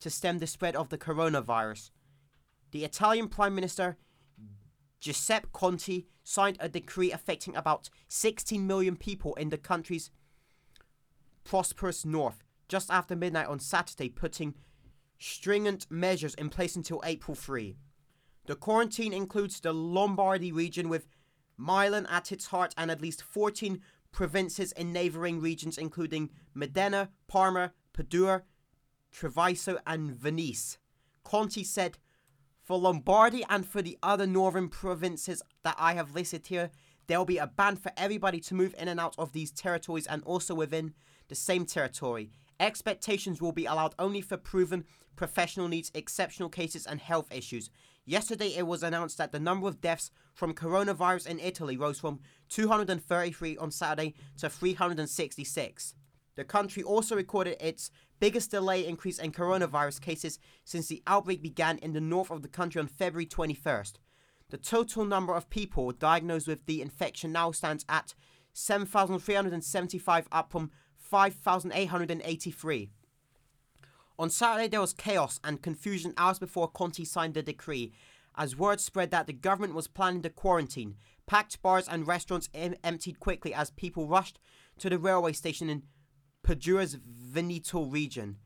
[0.00, 1.92] to stem the spread of the coronavirus.
[2.72, 3.96] The Italian Prime Minister
[5.00, 10.10] Giuseppe Conte signed a decree affecting about 16 million people in the country's
[11.44, 14.54] prosperous north just after midnight on Saturday, putting
[15.18, 17.76] stringent measures in place until April 3.
[18.46, 21.06] The quarantine includes the Lombardy region with
[21.56, 23.80] Milan at its heart and at least 14
[24.12, 28.42] provinces in neighbouring regions including Modena, Parma, Padua,
[29.10, 30.78] Treviso and Venice.
[31.24, 31.98] Conte said
[32.66, 36.70] for Lombardy and for the other northern provinces that I have listed here,
[37.06, 40.08] there will be a ban for everybody to move in and out of these territories
[40.08, 40.92] and also within
[41.28, 42.28] the same territory.
[42.58, 47.70] Expectations will be allowed only for proven professional needs, exceptional cases, and health issues.
[48.04, 52.18] Yesterday, it was announced that the number of deaths from coronavirus in Italy rose from
[52.48, 55.94] 233 on Saturday to 366.
[56.34, 61.78] The country also recorded its biggest delay increase in coronavirus cases since the outbreak began
[61.78, 63.94] in the north of the country on February 21st.
[64.50, 68.14] The total number of people diagnosed with the infection now stands at
[68.52, 72.90] 7,375, up from 5,883.
[74.18, 77.92] On Saturday, there was chaos and confusion hours before Conte signed the decree,
[78.36, 80.96] as word spread that the government was planning the quarantine.
[81.26, 84.38] Packed bars and restaurants em- emptied quickly as people rushed
[84.78, 85.82] to the railway station in
[86.42, 86.96] Padua's
[87.36, 88.38] Veneto region.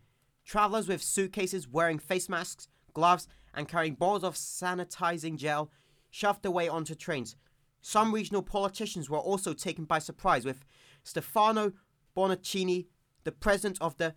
[0.45, 5.71] Travelers with suitcases wearing face masks, gloves, and carrying bottles of sanitizing gel
[6.11, 7.37] shoved their way onto trains.
[7.81, 10.65] Some regional politicians were also taken by surprise, with
[11.05, 11.73] Stefano
[12.17, 12.87] Bonaccini,
[13.23, 14.17] the president of the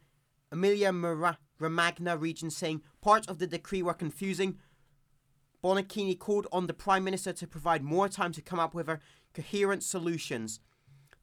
[0.51, 0.91] Emilia
[1.59, 4.57] Romagna region, saying parts of the decree were confusing.
[5.63, 8.89] Bonaccini called on the prime minister to provide more time to come up with
[9.35, 10.59] coherent solutions.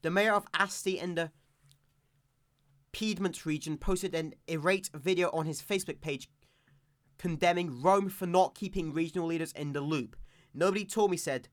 [0.03, 1.31] The mayor of Asti in the
[2.91, 6.29] Piedmont region posted an irate video on his Facebook page
[7.17, 10.15] condemning Rome for not keeping regional leaders in the loop.
[10.53, 11.49] Nobody told me, said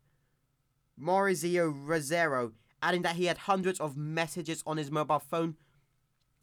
[1.00, 5.56] Maurizio Rasero, adding that he had hundreds of messages on his mobile phone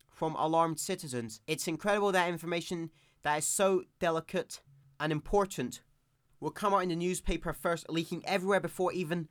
[0.10, 1.42] from alarmed citizens.
[1.48, 2.92] It's incredible that information
[3.24, 4.62] that is so delicate
[5.00, 5.82] and important
[6.40, 9.28] will come out in the newspaper first, leaking everywhere before even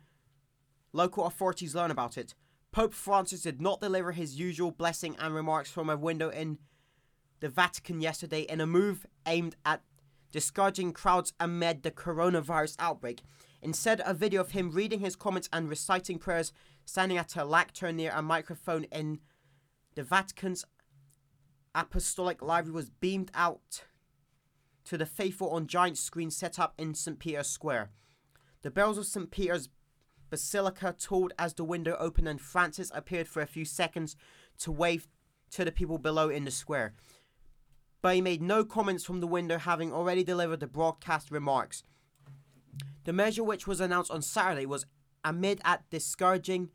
[0.93, 2.35] local authorities learn about it.
[2.75, 6.59] Pope Francis did not deliver his usual blessing and remarks from a window in
[7.39, 9.81] the Vatican yesterday in a move aimed at
[10.33, 13.23] discouraging crowds amid the coronavirus outbreak.
[13.63, 16.53] Instead, a video of him reading his comments and reciting prayers
[16.85, 19.21] standing at a lectern near a microphone in
[19.95, 20.65] the Vatican's
[21.77, 23.85] Apostolic Library was beamed out
[24.83, 27.21] to the faithful on giant screens set up in St.
[27.21, 27.91] Peter's Square.
[28.63, 29.31] The bells of St.
[29.31, 29.69] Peter's
[30.35, 34.17] Basilica tolled as the window opened and Francis appeared for a few seconds
[34.59, 35.07] to wave
[35.53, 36.93] to the people below in the square.
[38.03, 41.85] But he made no comments from the window, having already delivered the broadcast remarks.
[43.05, 44.87] The measure, which was announced on Saturday, was
[45.23, 46.71] amid at discouraging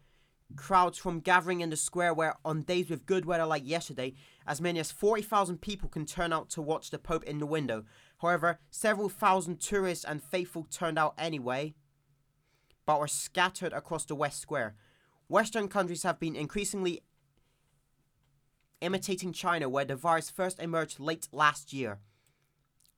[0.55, 4.13] crowds from gathering in the square where on days with good weather like yesterday
[4.47, 7.85] as many as 40,000 people can turn out to watch the pope in the window
[8.17, 11.75] however several thousand tourists and faithful turned out anyway
[12.89, 14.73] but were scattered across the west square
[15.27, 17.03] western countries have been increasingly
[18.81, 21.99] imitating china where the virus first emerged late last year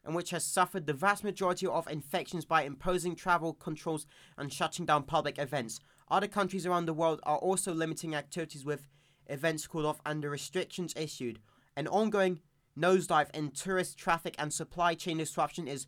[0.06, 4.06] and which has suffered the vast majority of infections by imposing travel controls
[4.38, 5.82] and shutting down public events.
[6.10, 8.88] Other countries around the world are also limiting activities with
[9.28, 11.39] events called off and restrictions issued.
[11.76, 12.39] An ongoing
[12.80, 15.86] nosedive in tourist traffic and supply chain disruption is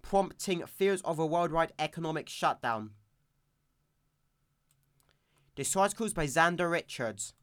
[0.00, 2.92] prompting fears of a worldwide economic shutdown.
[5.54, 7.34] This article is by Xander Richards.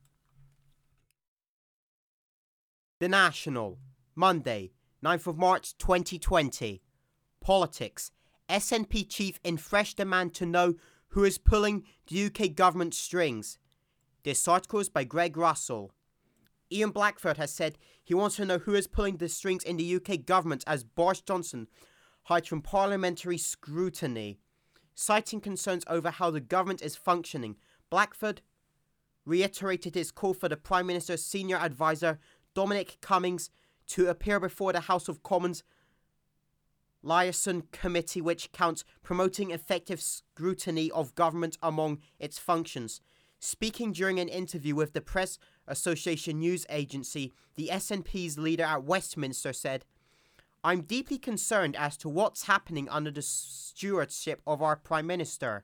[3.00, 3.78] The National,
[4.16, 4.72] Monday,
[5.04, 6.82] 9th of March 2020.
[7.40, 8.12] Politics.
[8.50, 10.74] SNP chief in fresh demand to know
[11.10, 13.60] who is pulling the UK government strings.
[14.24, 15.94] This article is by Greg Russell.
[16.72, 19.96] Ian Blackford has said he wants to know who is pulling the strings in the
[19.96, 21.68] UK government as Boris Johnson
[22.24, 24.40] hides from parliamentary scrutiny.
[24.96, 27.56] Citing concerns over how the government is functioning,
[27.90, 28.42] Blackford
[29.26, 32.20] reiterated his call for the Prime Minister's senior advisor,
[32.54, 33.50] Dominic Cummings,
[33.88, 35.64] to appear before the House of Commons
[37.02, 43.02] liaison committee, which counts promoting effective scrutiny of government among its functions.
[43.40, 49.54] Speaking during an interview with the Press Association news agency, the SNP's leader at Westminster
[49.54, 49.86] said,
[50.62, 55.64] I'm deeply concerned as to what's happening under the stewardship of our Prime Minister.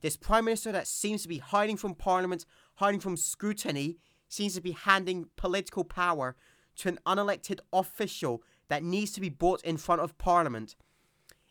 [0.00, 2.44] This Prime Minister that seems to be hiding from Parliament,
[2.74, 6.36] hiding from scrutiny, seems to be handing political power
[6.76, 10.76] to an unelected official that needs to be brought in front of Parliament.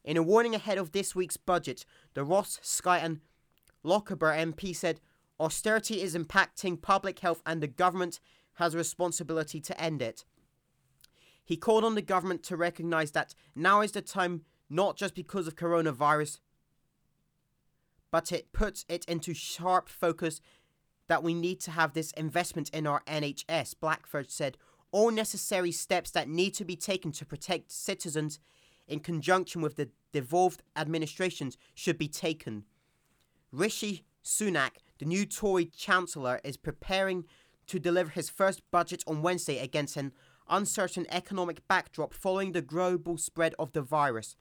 [0.03, 3.19] In a warning ahead of this week's budget, the Ross, Skye, and
[3.83, 5.01] Lochaber MP said
[5.39, 8.19] austerity is impacting public health and the government
[8.53, 10.23] has a responsibility to end it.
[11.43, 15.47] He called on the government to recognise that now is the time not just because
[15.47, 16.39] of coronavirus,
[18.17, 20.41] but it puts it into sharp focus
[21.07, 23.75] that we need to have this investment in our NHS.
[23.79, 24.57] Blackford said
[24.91, 28.39] all necessary steps that need to be taken to protect citizens
[28.87, 32.63] in conjunction with the devolved administrations should be taken.
[33.51, 37.23] Rishi Sunak, the new Tory Chancellor, is preparing
[37.67, 40.11] to deliver his first budget on Wednesday against an
[40.49, 44.35] uncertain economic backdrop following the global spread of the virus.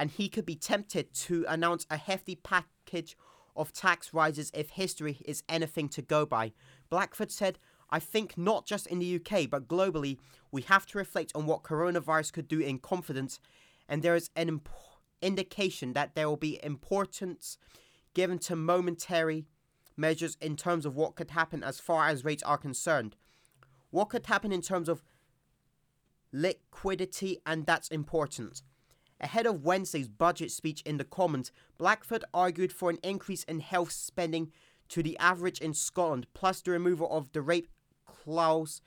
[0.00, 3.18] And he could be tempted to announce a hefty package
[3.54, 6.52] of tax rises if history is anything to go by.
[6.88, 7.58] Blackford said,
[7.90, 10.16] I think not just in the UK, but globally,
[10.50, 13.40] we have to reflect on what coronavirus could do in confidence,
[13.90, 14.70] and there is an imp-
[15.20, 17.58] indication that there will be importance
[18.14, 19.44] given to momentary
[19.98, 23.16] measures in terms of what could happen as far as rates are concerned.
[23.90, 25.02] What could happen in terms of
[26.32, 28.62] liquidity, and that's important.
[29.20, 33.92] Ahead of Wednesday's budget speech in the Commons, Blackford argued for an increase in health
[33.92, 34.50] spending
[34.88, 37.68] to the average in Scotland, plus the removal of the rape
[38.06, 38.80] clause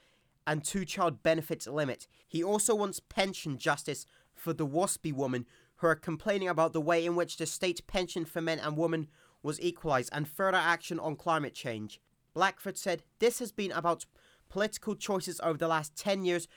[0.46, 2.08] and two child benefits limit.
[2.28, 5.46] He also wants pension justice for the WASPI women
[5.78, 9.08] who are complaining about the way in which the state pension for men and women
[9.42, 12.02] was equalised and further action on climate change.
[12.34, 14.06] Blackford said this has been about
[14.50, 16.48] political choices over the last 10 years.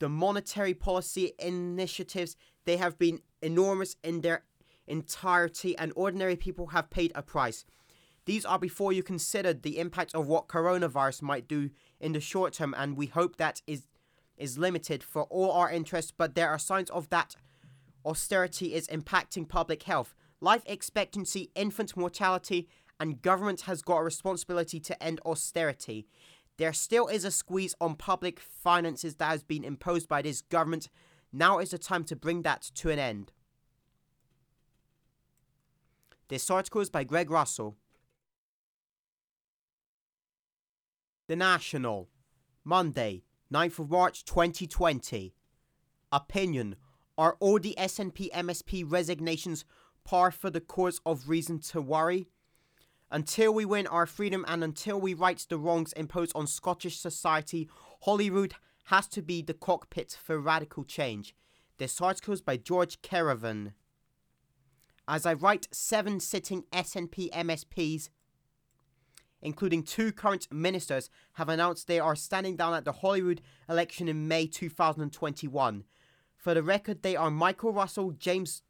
[0.00, 4.44] The monetary policy initiatives, they have been enormous in their
[4.86, 7.64] entirety, and ordinary people have paid a price.
[8.24, 11.70] These are before you consider the impact of what coronavirus might do
[12.00, 13.86] in the short term, and we hope that is
[14.36, 17.36] is limited for all our interests, but there are signs of that
[18.06, 22.66] austerity is impacting public health, life expectancy, infant mortality,
[22.98, 26.06] and government has got a responsibility to end austerity.
[26.60, 30.90] There still is a squeeze on public finances that has been imposed by this government.
[31.32, 33.32] Now is the time to bring that to an end.
[36.28, 37.78] This article is by Greg Russell.
[41.28, 42.10] The National,
[42.62, 45.32] Monday, 9th of March 2020.
[46.12, 46.76] Opinion
[47.16, 49.64] Are all the SNP MSP resignations
[50.04, 52.28] par for the course of reason to worry?
[53.10, 57.68] Until we win our freedom and until we right the wrongs imposed on Scottish society,
[58.02, 58.54] Holyrood
[58.84, 61.34] has to be the cockpit for radical change.
[61.78, 63.72] This article is by George Kerevan.
[65.08, 68.10] As I write, seven sitting SNP MSPs
[69.42, 74.28] including two current ministers, have announced they are standing down at the Holyrood election in
[74.28, 75.84] May 2021.
[76.36, 78.62] For the record, they are Michael Russell, James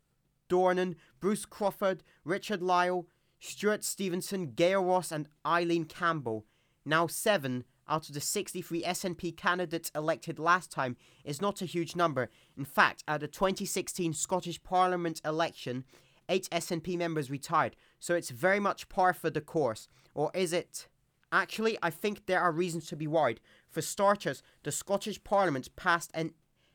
[0.48, 3.06] Dornan, Bruce Crawford, Richard Lyle,
[3.40, 6.44] Stewart Stevenson, Gail Ross, and Aileen Campbell.
[6.84, 11.96] Now seven out of the 63 SNP candidates elected last time is not a huge
[11.96, 12.30] number.
[12.56, 15.84] In fact, at the 2016 Scottish Parliament election,
[16.28, 19.88] eight SNP members retired, so it's very much par for the course.
[20.14, 20.86] Or is it?
[21.32, 23.40] Actually, I think there are reasons to be worried.
[23.68, 26.32] For starters, the Scottish Parliament passed an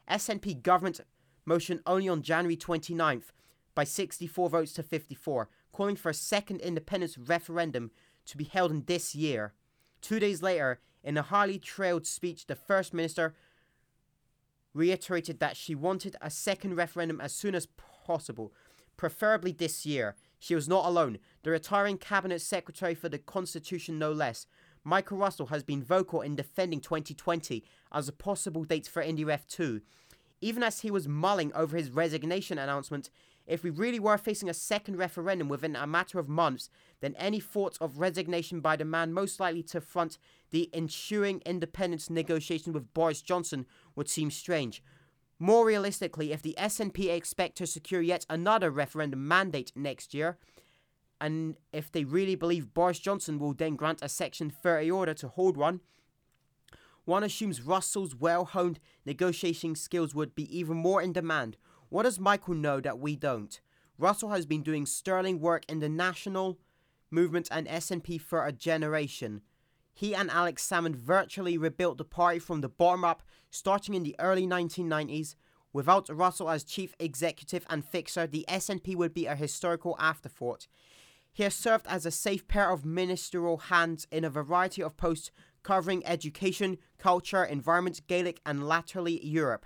[0.10, 1.00] SNP government
[1.46, 3.32] motion only on January 29th
[3.76, 7.92] by 64 votes to 54, calling for a second independence referendum
[8.26, 9.54] to be held in this year.
[10.02, 13.36] Two days later, in a highly trailed speech, the First Minister
[14.74, 17.68] reiterated that she wanted a second referendum as soon as
[18.06, 18.54] possible,
[18.96, 20.16] preferably this year.
[20.40, 21.18] She was not alone.
[21.44, 24.48] The retiring Cabinet Secretary for the Constitution, no less,
[24.86, 29.82] Michael Russell, has been vocal in defending 2020 as a possible date for IndyRef 2.
[30.40, 33.10] Even as he was mulling over his resignation announcement,
[33.48, 36.70] if we really were facing a second referendum within a matter of months,
[37.02, 40.18] then any thoughts of resignation by the man most likely to front
[40.52, 43.66] the ensuing independence negotiations with Boris Johnson
[43.96, 44.82] would seem strange.
[45.38, 50.38] More realistically, if the SNP expect to secure yet another referendum mandate next year,
[51.20, 55.28] and if they really believe Boris Johnson will then grant a Section 30 order to
[55.28, 55.82] hold one,
[57.06, 61.58] one assumes Russell's well honed negotiating skills would be even more in demand.
[61.90, 63.60] What does Michael know that we don't?
[63.98, 66.60] Russell has been doing sterling work in the national
[67.12, 69.42] movement and SNP for a generation.
[69.94, 74.16] He and Alex Salmond virtually rebuilt the party from the bottom up, starting in the
[74.20, 75.36] early 1990s.
[75.72, 80.68] Without Russell as chief executive and fixer, the SNP would be a historical afterthought.
[81.32, 85.32] He has served as a safe pair of ministerial hands in a variety of posts
[85.64, 89.66] covering education, culture, environment, Gaelic, and latterly Europe.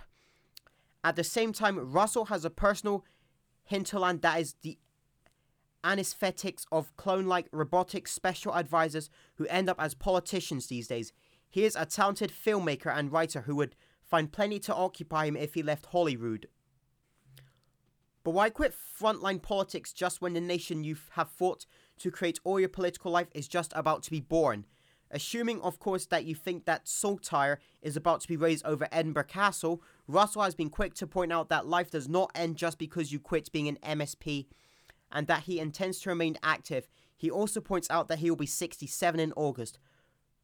[1.02, 3.04] At the same time, Russell has a personal
[3.64, 4.78] hinterland that is the
[5.82, 11.12] anesthetics of clone like robotic special advisors who end up as politicians these days.
[11.48, 15.54] He is a talented filmmaker and writer who would find plenty to occupy him if
[15.54, 16.48] he left Holyrood.
[18.22, 21.64] But why quit frontline politics just when the nation you have fought
[22.00, 24.66] to create all your political life is just about to be born?
[25.10, 29.24] Assuming, of course, that you think that Saltire is about to be raised over Edinburgh
[29.24, 29.82] Castle,
[30.12, 33.20] Russell has been quick to point out that life does not end just because you
[33.20, 34.46] quit being an MSP
[35.12, 36.88] and that he intends to remain active.
[37.16, 39.78] He also points out that he will be 67 in August.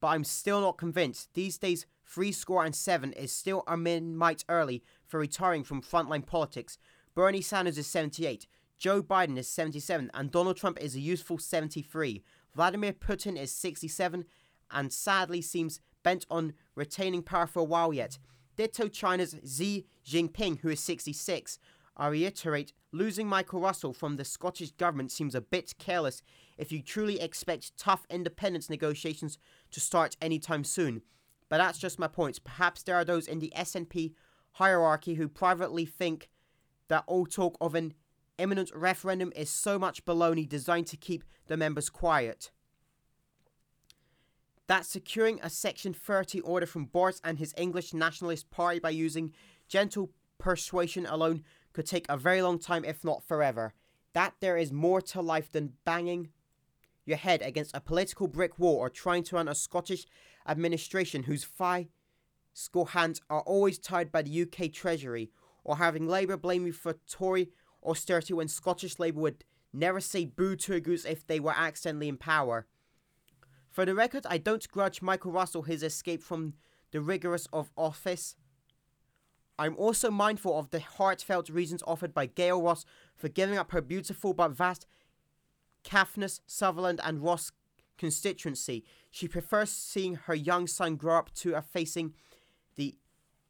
[0.00, 1.32] but I'm still not convinced.
[1.34, 6.26] These days, three score and seven is still a mite early for retiring from frontline
[6.26, 6.78] politics.
[7.14, 8.46] Bernie Sanders is 78,
[8.78, 12.22] Joe Biden is 77, and Donald Trump is a youthful 73.
[12.54, 14.24] Vladimir Putin is 67
[14.70, 18.18] and sadly seems bent on retaining power for a while yet.
[18.56, 21.58] Ditto China's Xi Jinping, who is 66.
[21.96, 26.22] I reiterate, losing Michael Russell from the Scottish government seems a bit careless
[26.58, 29.38] if you truly expect tough independence negotiations
[29.70, 31.02] to start anytime soon.
[31.48, 32.42] But that's just my point.
[32.44, 34.12] Perhaps there are those in the SNP
[34.52, 36.28] hierarchy who privately think
[36.88, 37.94] that all talk of an
[38.38, 42.50] imminent referendum is so much baloney designed to keep the members quiet.
[44.68, 49.32] That securing a Section 30 order from Boris and his English Nationalist Party by using
[49.68, 53.74] gentle persuasion alone could take a very long time, if not forever.
[54.12, 56.30] That there is more to life than banging
[57.04, 60.06] your head against a political brick wall or trying to run a Scottish
[60.48, 65.30] administration whose fiscal hands are always tied by the UK Treasury,
[65.62, 67.50] or having Labour blame you for Tory
[67.84, 72.08] austerity when Scottish Labour would never say boo to a goose if they were accidentally
[72.08, 72.66] in power.
[73.76, 76.54] For the record, I don't grudge Michael Russell his escape from
[76.92, 78.34] the rigorous of office.
[79.58, 83.82] I'm also mindful of the heartfelt reasons offered by Gail Ross for giving up her
[83.82, 84.86] beautiful but vast
[85.84, 87.52] Caithness, Sutherland, and Ross
[87.98, 88.82] constituency.
[89.10, 92.14] She prefers seeing her young son grow up to a facing
[92.76, 92.96] the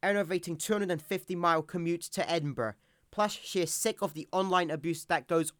[0.02, 2.74] enervating 250 mile commute to Edinburgh.
[3.12, 5.52] Plus, she is sick of the online abuse that goes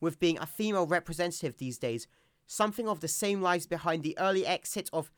[0.00, 2.08] with being a female representative these days.
[2.50, 5.12] Something of the same lies behind the early exit of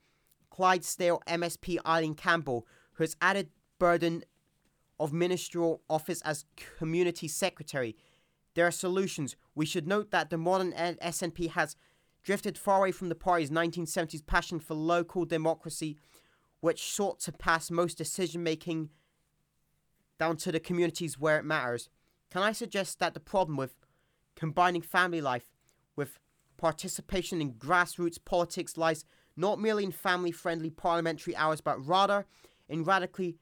[0.50, 4.24] Clydesdale MSP Aileen Campbell, who has added burden
[4.98, 6.44] of ministerial office as
[6.76, 7.96] community secretary.
[8.54, 9.36] There are solutions.
[9.54, 11.76] We should note that the modern SNP has
[12.24, 15.96] drifted far away from the party's 1970s passion for local democracy,
[16.58, 18.90] which sought to pass most decision making
[20.18, 21.88] down to the communities where it matters.
[22.28, 23.76] Can I suggest that the problem with
[24.34, 25.52] combining family life
[25.94, 26.18] with
[26.60, 29.04] participation in grassroots politics lies
[29.36, 32.26] not merely in family friendly parliamentary hours, but rather
[32.68, 33.38] in radically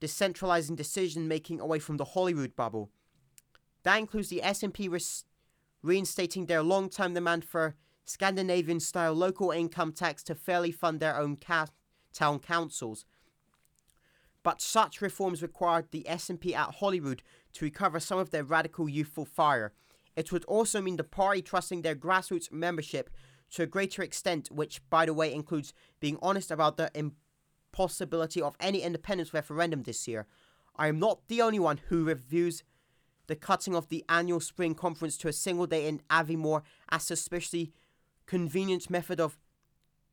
[0.00, 2.90] decentralizing decision making away from the Holyrood bubble?
[3.84, 5.24] That includes the SNP res-
[5.82, 11.16] reinstating their long time demand for Scandinavian style local income tax to fairly fund their
[11.16, 11.68] own ca-
[12.12, 13.04] town councils
[14.46, 17.20] but such reforms required the SNP at Holyrood
[17.52, 19.72] to recover some of their radical youthful fire.
[20.16, 23.10] It would also mean the party trusting their grassroots membership
[23.52, 28.56] to a greater extent, which, by the way, includes being honest about the impossibility of
[28.58, 30.26] any independence referendum this year.
[30.74, 32.64] I am not the only one who reviews
[33.26, 37.06] the cutting of the annual spring conference to a single day in Aviemore as a
[37.16, 37.72] suspiciously
[38.26, 39.38] convenient method of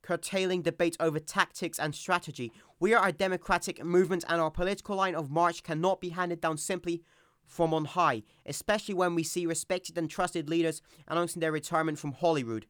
[0.02, 2.52] curtailing debate over tactics and strategy.
[2.78, 6.58] We are a democratic movement, and our political line of march cannot be handed down
[6.58, 7.02] simply
[7.46, 12.12] from on high, especially when we see respected and trusted leaders announcing their retirement from
[12.12, 12.66] Holyrood.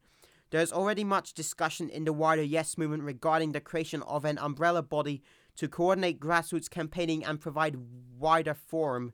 [0.50, 4.38] There is already much discussion in the wider Yes movement regarding the creation of an
[4.38, 5.22] umbrella body
[5.56, 7.76] to coordinate grassroots campaigning and provide
[8.18, 9.12] wider forum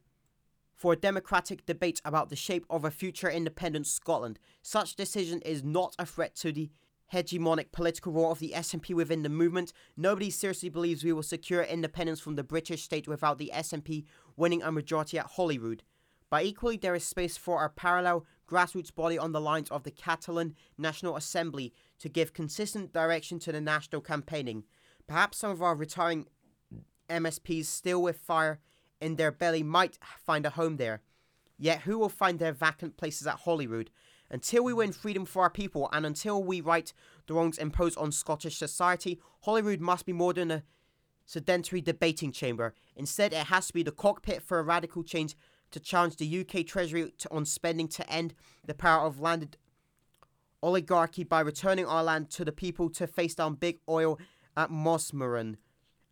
[0.75, 4.39] for a democratic debate about the shape of a future independent Scotland.
[4.63, 6.71] Such decision is not a threat to the
[7.13, 9.73] hegemonic political role of the SNP within the movement.
[9.97, 14.05] Nobody seriously believes we will secure independence from the British state without the SNP
[14.37, 15.83] winning a majority at Holyrood.
[16.31, 19.91] But equally, there is space for a parallel grassroots body on the lines of the
[19.91, 24.65] Catalan National Assembly to give consistent direction to the national campaigning.
[25.07, 26.27] Perhaps some of our retiring
[27.09, 28.61] MSPs still with fire
[29.01, 31.03] in their belly might find a home there.
[31.59, 33.91] Yet who will find their vacant places at Holyrood?
[34.31, 36.93] Until we win freedom for our people and until we right
[37.27, 40.63] the wrongs imposed on Scottish society, Holyrood must be more than a
[41.27, 42.75] sedentary debating chamber.
[42.97, 45.37] Instead, it has to be the cockpit for a radical change
[45.73, 48.35] to challenge the UK Treasury to, on spending to end
[48.67, 49.57] the power of landed
[50.63, 54.19] oligarchy by returning our land to the people to face down big oil
[54.57, 55.57] at Mossmorran,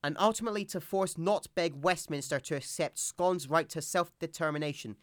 [0.03, 4.97] and ultimately to force not beg Westminster to accept Scotland's right to self determination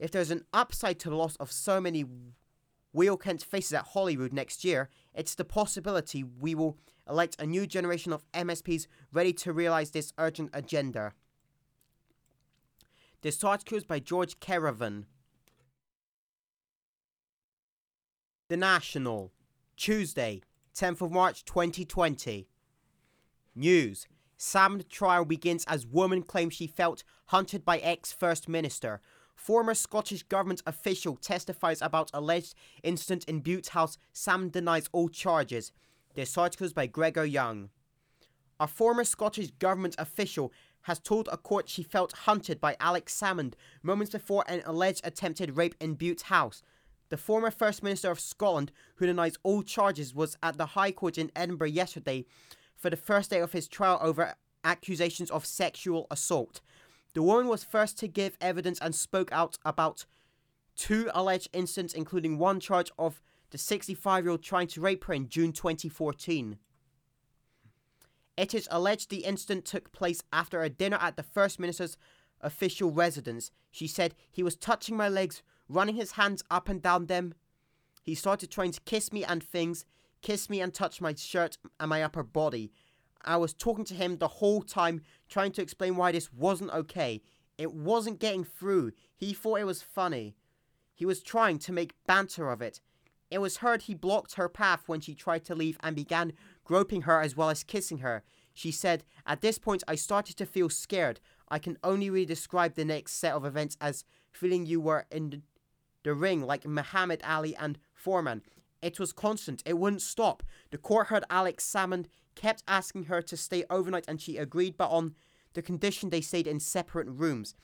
[0.00, 2.04] if there's an upside to the loss of so many
[2.92, 6.78] Wheel Kent faces at Holyrood next year, it's the possibility we will
[7.08, 11.12] elect a new generation of MSPs ready to realise this urgent agenda.
[13.20, 15.04] This article is by George Kerevan.
[18.48, 19.32] The National,
[19.76, 20.40] Tuesday,
[20.74, 22.48] 10th of March 2020.
[23.54, 24.08] News.
[24.38, 29.02] Salmond trial begins as woman claims she felt hunted by ex First Minister
[29.40, 33.96] Former Scottish Government official testifies about alleged incident in Bute House.
[34.12, 35.72] Sam denies all charges.
[36.14, 37.70] This article is by Gregor Young.
[38.60, 43.54] A former Scottish government official has told a court she felt hunted by Alex Salmond
[43.82, 46.62] moments before an alleged attempted rape in Bute House.
[47.08, 51.16] The former First Minister of Scotland, who denies all charges, was at the High Court
[51.16, 52.26] in Edinburgh yesterday
[52.76, 54.34] for the first day of his trial over
[54.64, 56.60] accusations of sexual assault.
[57.14, 60.06] The woman was first to give evidence and spoke out about
[60.76, 65.12] two alleged incidents, including one charge of the 65 year old trying to rape her
[65.12, 66.58] in June 2014.
[68.36, 71.96] It is alleged the incident took place after a dinner at the First Minister's
[72.40, 73.50] official residence.
[73.70, 77.34] She said he was touching my legs, running his hands up and down them.
[78.02, 79.84] He started trying to kiss me and things,
[80.22, 82.72] kiss me and touch my shirt and my upper body.
[83.22, 87.22] I was talking to him the whole time, trying to explain why this wasn't okay.
[87.56, 88.92] It wasn't getting through.
[89.16, 90.34] He thought it was funny.
[90.94, 92.80] He was trying to make banter of it.
[93.30, 96.32] It was heard he blocked her path when she tried to leave and began
[96.64, 98.24] groping her as well as kissing her.
[98.52, 101.20] She said, At this point, I started to feel scared.
[101.48, 105.42] I can only really describe the next set of events as feeling you were in
[106.02, 108.42] the ring like Muhammad Ali and Foreman.
[108.82, 110.42] It was constant, it wouldn't stop.
[110.70, 114.90] The court heard Alex Salmond kept asking her to stay overnight and she agreed, but
[114.90, 115.14] on
[115.54, 117.54] the condition they stayed in separate rooms.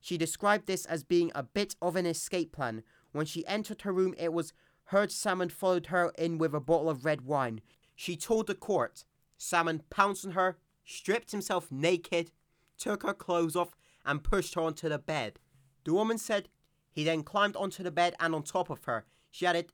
[0.00, 2.82] She described this as being a bit of an escape plan.
[3.12, 4.52] When she entered her room, it was
[4.86, 7.60] heard Salmond followed her in with a bottle of red wine.
[7.94, 9.04] She told the court.
[9.38, 12.30] Salmond pounced on her, stripped himself naked,
[12.76, 15.38] took her clothes off, and pushed her onto the bed.
[15.84, 16.48] The woman said
[16.90, 19.06] he then climbed onto the bed and on top of her.
[19.30, 19.72] She added,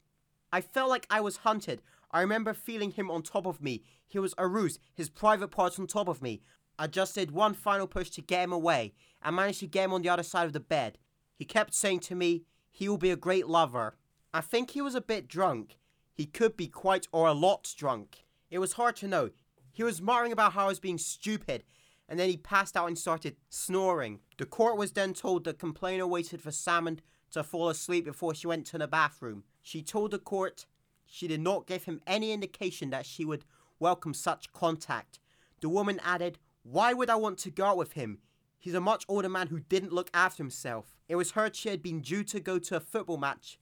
[0.53, 1.83] I felt like I was hunted.
[2.11, 3.83] I remember feeling him on top of me.
[4.07, 6.41] He was a ruse, his private parts on top of me.
[6.79, 9.93] I just did one final push to get him away and managed to get him
[9.93, 10.99] on the other side of the bed.
[11.37, 13.97] He kept saying to me, he will be a great lover.
[14.33, 15.79] I think he was a bit drunk.
[16.15, 18.25] He could be quite or a lot drunk.
[18.51, 19.31] It was hard to know.
[19.73, 21.65] He was muttering about how I was being stupid,
[22.09, 24.21] and then he passed out and started snoring.
[24.37, 26.99] The court was then told the complainer waited for Salmond
[27.33, 29.45] to fall asleep before she went to the bathroom.
[29.63, 30.67] She told the court
[31.07, 33.45] she did not give him any indication that she would
[33.79, 35.19] welcome such contact.
[35.61, 38.19] The woman added, Why would I want to go out with him?
[38.59, 40.97] He's a much older man who didn't look after himself.
[41.09, 43.59] It was heard she had been due to go to a football match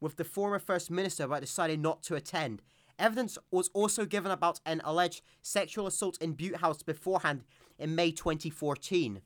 [0.00, 2.62] with the former First Minister but decided not to attend.
[2.98, 7.44] Evidence was also given about an alleged sexual assault in Bute House beforehand
[7.78, 9.20] in May 2014.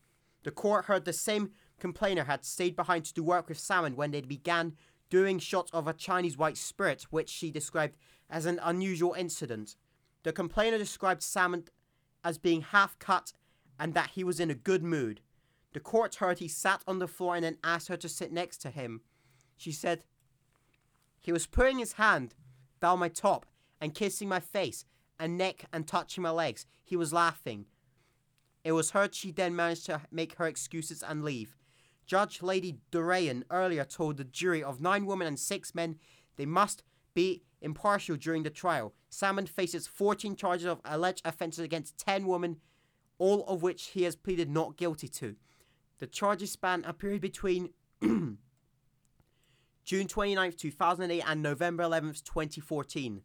[0.45, 4.11] The court heard the same complainer had stayed behind to do work with Salmond when
[4.11, 4.75] they began
[5.11, 7.97] doing shots of a Chinese white spirit, which she described
[8.29, 9.77] as an unusual incident.
[10.23, 11.69] The complainer described Salmond
[12.25, 13.33] as being half cut
[13.79, 15.21] and that he was in a good mood.
[15.73, 18.59] The court heard he sat on the floor and then asked her to sit next
[18.59, 19.03] to him.
[19.57, 20.05] She said,
[21.21, 22.35] He was putting his hand
[22.81, 23.47] down my top
[23.81, 24.85] and kissing my face
[25.19, 26.67] and neck and touching my legs.
[26.85, 27.67] He was laughing.
[28.63, 31.57] It was heard she then managed to make her excuses and leave.
[32.07, 35.97] Judge Lady Dorrian earlier told the jury of nine women and six men
[36.37, 36.83] they must
[37.15, 38.95] be impartial during the trial.
[39.11, 42.57] Salmond faces 14 charges of alleged offences against 10 women,
[43.19, 45.37] all of which he has pleaded not guilty to.
[45.99, 47.71] The charges span a period between
[48.03, 48.39] June
[50.09, 53.23] 29, 2008 and November 11, 2014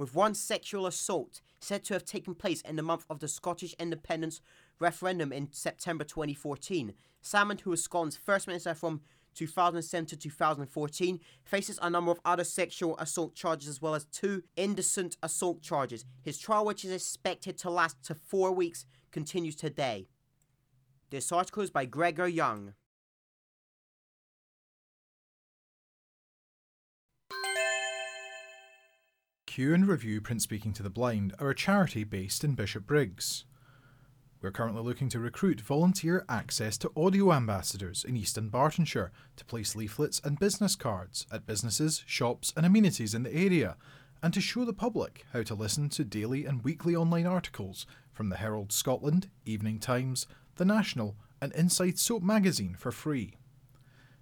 [0.00, 3.74] with one sexual assault said to have taken place in the month of the Scottish
[3.78, 4.40] independence
[4.80, 6.94] referendum in September 2014.
[7.22, 9.02] Salmond, who was Scotland's first minister from
[9.34, 14.42] 2007 to 2014, faces a number of other sexual assault charges as well as two
[14.56, 16.04] indecent assault charges.
[16.22, 20.08] His trial, which is expected to last to four weeks, continues today.
[21.10, 22.74] This article is by Gregor Young.
[29.46, 33.44] Q and Review Print Speaking to the Blind are a charity based in Bishopbriggs.
[34.42, 39.76] We're currently looking to recruit volunteer access to audio ambassadors in East Dunbartonshire to place
[39.76, 43.76] leaflets and business cards at businesses, shops, and amenities in the area,
[44.22, 47.84] and to show the public how to listen to daily and weekly online articles
[48.14, 50.26] from the Herald Scotland, Evening Times,
[50.56, 53.36] The National, and Inside Soap magazine for free.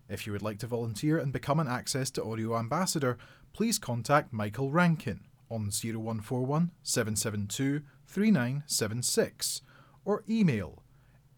[0.08, 3.18] If you would like to volunteer and become an Access to Audio ambassador,
[3.52, 9.62] please contact Michael Rankin on 0141 772 3976
[10.08, 10.82] or email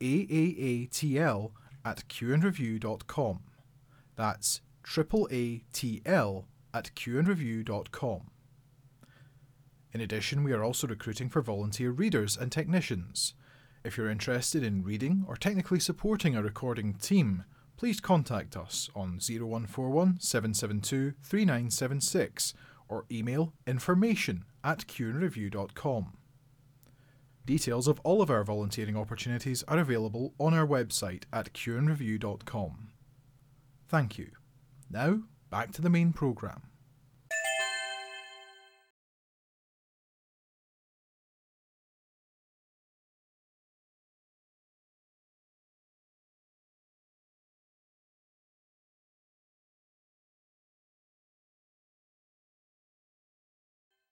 [0.01, 1.51] aaatl
[1.85, 3.41] at qandreview.com.
[4.17, 8.31] That's triple ATL at qandreview.com.
[9.93, 13.35] In addition, we are also recruiting for volunteer readers and technicians.
[13.83, 17.45] If you're interested in reading or technically supporting a recording team,
[17.77, 22.55] please contact us on 0141 772 3976
[22.89, 26.20] or email information at qandreview.com.
[27.51, 32.91] Details of all of our volunteering opportunities are available on our website at qandreview.com.
[33.89, 34.31] Thank you.
[34.89, 36.63] Now, back to the main programme.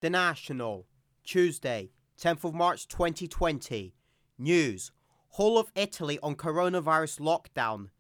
[0.01, 0.87] The National,
[1.23, 3.95] Tuesday, 10th of March 2020.
[4.39, 4.91] News
[5.31, 7.91] Whole of Italy on coronavirus lockdown.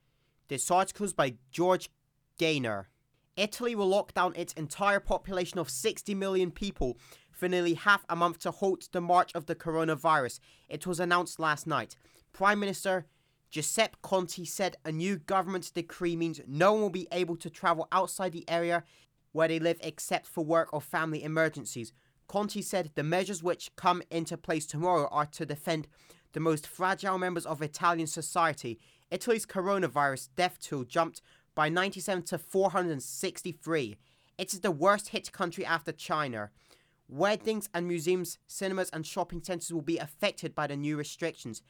[0.48, 1.88] This article is by George
[2.36, 2.88] Gaynor.
[3.36, 6.98] Italy will lock down its entire population of 60 million people
[7.30, 10.40] for nearly half a month to halt the march of the coronavirus.
[10.68, 11.96] It was announced last night.
[12.32, 13.06] Prime Minister
[13.50, 17.86] Giuseppe Conte said a new government decree means no one will be able to travel
[17.92, 18.82] outside the area
[19.30, 21.92] where they live except for work or family emergencies.
[22.29, 25.89] Conte said the measures which come into place tomorrow are to defend
[26.33, 28.79] the most fragile members of Italian society.
[29.11, 31.22] Italy's coronavirus death toll jumped
[31.55, 33.97] by 97 to 463.
[34.37, 36.51] It is the worst hit country after China.
[37.09, 41.62] Weddings and museums, cinemas, and shopping centres will be affected by the new restrictions.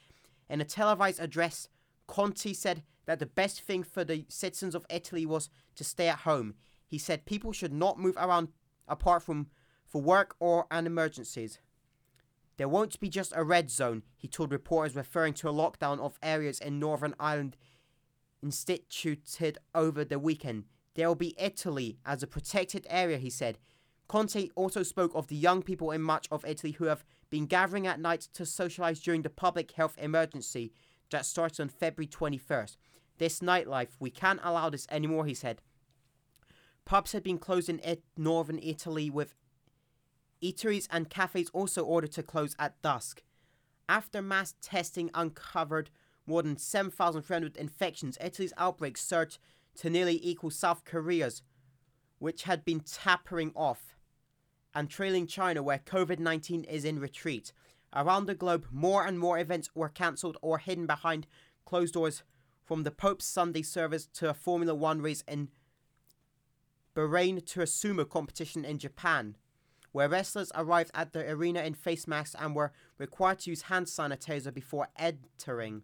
[0.50, 1.68] In a televised address,
[2.08, 6.20] Conte said that the best thing for the citizens of Italy was to stay at
[6.20, 6.54] home.
[6.84, 8.48] He said people should not move around
[8.88, 9.46] apart from
[9.88, 11.58] for work or and emergencies.
[12.58, 16.18] There won't be just a red zone, he told reporters, referring to a lockdown of
[16.22, 17.56] areas in Northern Ireland
[18.42, 20.64] instituted over the weekend.
[20.94, 23.58] There will be Italy as a protected area, he said.
[24.08, 27.86] Conte also spoke of the young people in much of Italy who have been gathering
[27.86, 30.72] at night to socialise during the public health emergency
[31.10, 32.76] that started on February 21st.
[33.18, 35.60] This nightlife, we can't allow this anymore, he said.
[36.84, 39.34] Pubs had been closed in it- northern Italy, with
[40.42, 43.22] eateries and cafes also ordered to close at dusk.
[43.88, 45.90] After mass testing uncovered
[46.26, 49.38] more than 7,300 infections, Italy's outbreak surged
[49.76, 51.42] to nearly equal South Korea's,
[52.18, 53.96] which had been tapering off,
[54.74, 57.52] and trailing China, where COVID 19 is in retreat.
[57.94, 61.26] Around the globe, more and more events were cancelled or hidden behind
[61.64, 62.22] closed doors,
[62.64, 65.48] from the Pope's Sunday service to a Formula One race in
[66.94, 69.36] Bahrain to a sumo competition in Japan,
[69.92, 73.86] where wrestlers arrived at the arena in face masks and were required to use hand
[73.86, 75.82] sanitizer before entering.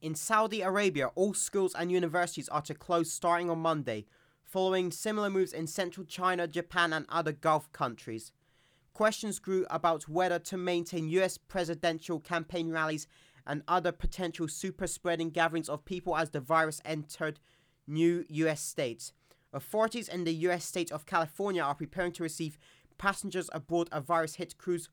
[0.00, 4.06] In Saudi Arabia, all schools and universities are to close starting on Monday,
[4.42, 8.32] following similar moves in central China, Japan, and other Gulf countries.
[8.94, 13.06] Questions grew about whether to maintain US presidential campaign rallies
[13.46, 17.38] and other potential super spreading gatherings of people as the virus entered
[17.86, 19.12] new US states.
[19.52, 22.58] Authorities in the US state of California are preparing to receive
[22.98, 24.88] passengers aboard a virus hit cruise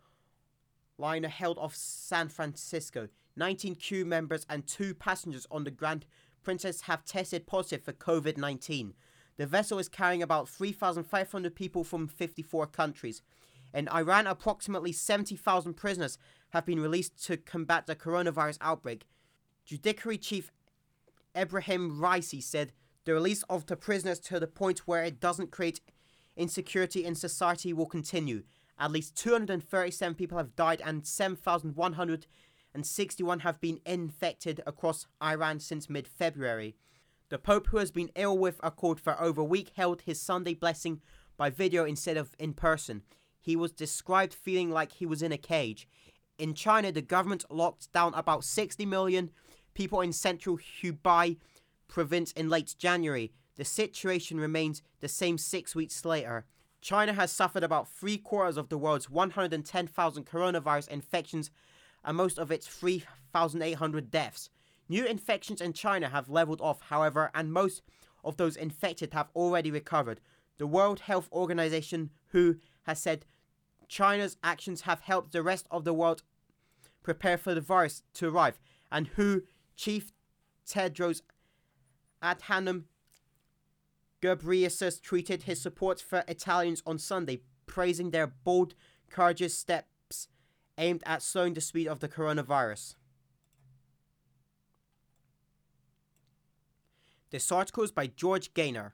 [0.97, 3.08] liner held off San Francisco.
[3.36, 6.05] 19 crew members and two passengers on the Grand
[6.43, 8.93] Princess have tested positive for COVID 19.
[9.38, 13.22] The vessel is carrying about 3,500 people from 54 countries.
[13.74, 16.18] In Iran, approximately 70,000 prisoners
[16.49, 19.05] have been released to combat the coronavirus outbreak.
[19.66, 20.51] Judiciary Chief
[21.36, 22.72] Ebrahim Raisi said
[23.08, 25.80] the release of the prisoners to the point where it doesn't create
[26.36, 28.43] insecurity in society will continue.
[28.78, 36.05] At least 237 people have died and 7,161 have been infected across Iran since mid
[36.05, 36.76] February.
[37.30, 40.22] The Pope, who has been ill with a cold for over a week, held his
[40.22, 40.99] Sunday blessing
[41.38, 43.03] by video instead of in person.
[43.39, 45.88] He was described feeling like he was in a cage.
[46.38, 49.32] In China, the government locked down about 60 million
[49.74, 51.38] people in central Hubei
[51.88, 53.32] province in late January.
[53.56, 56.46] The situation remains the same six weeks later.
[56.82, 61.50] China has suffered about three quarters of the world's 110,000 coronavirus infections
[62.06, 64.50] and most of its 3,800 deaths.
[64.88, 67.82] New infections in China have leveled off, however, and most
[68.24, 70.22] of those infected have already recovered.
[70.58, 73.26] The World Health Organization, WHO, has said
[73.88, 76.24] China's actions have helped the rest of the world
[77.04, 78.60] prepare for the virus to arrive,
[78.92, 79.44] and WHO
[79.76, 80.14] Chief
[80.66, 81.22] Tedros
[82.24, 82.84] Adhanom
[84.22, 88.74] Ghebreyesus tweeted his support for Italians on Sunday, praising their bold,
[89.09, 90.28] courageous steps
[90.78, 92.95] aimed at slowing the speed of the coronavirus.
[97.30, 98.93] This article is by George Gaynor.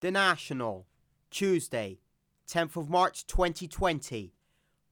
[0.00, 0.86] The National,
[1.30, 1.98] Tuesday,
[2.48, 4.34] 10th of March 2020.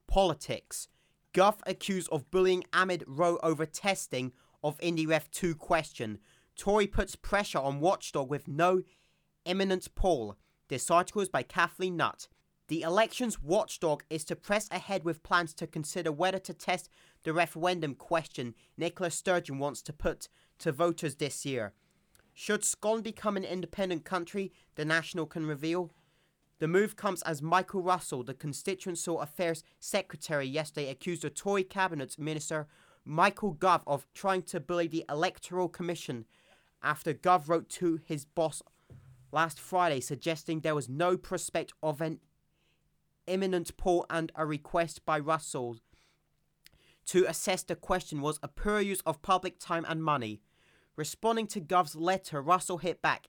[0.07, 0.88] Politics.
[1.32, 4.32] Gove accused of bullying Ahmed Rowe over testing
[4.62, 6.18] of IndyRef 2 question.
[6.56, 8.82] Tory puts pressure on Watchdog with no
[9.44, 10.36] imminent poll.
[10.68, 12.28] This article is by Kathleen Nutt.
[12.68, 16.88] The elections watchdog is to press ahead with plans to consider whether to test
[17.24, 20.28] the referendum question Nicola Sturgeon wants to put
[20.60, 21.74] to voters this year.
[22.32, 25.90] Should Scotland become an independent country, the National can reveal.
[26.60, 32.18] The move comes as Michael Russell, the Constitutional Affairs Secretary, yesterday accused the Tory Cabinet
[32.18, 32.68] Minister
[33.05, 36.24] Michael Gove of trying to bully the Electoral Commission
[36.82, 38.62] after Gove wrote to his boss
[39.32, 42.20] last Friday suggesting there was no prospect of an
[43.26, 45.78] imminent poll and a request by Russell
[47.07, 50.40] to assess the question was a poor use of public time and money.
[50.94, 53.28] Responding to Gove's letter, Russell hit back.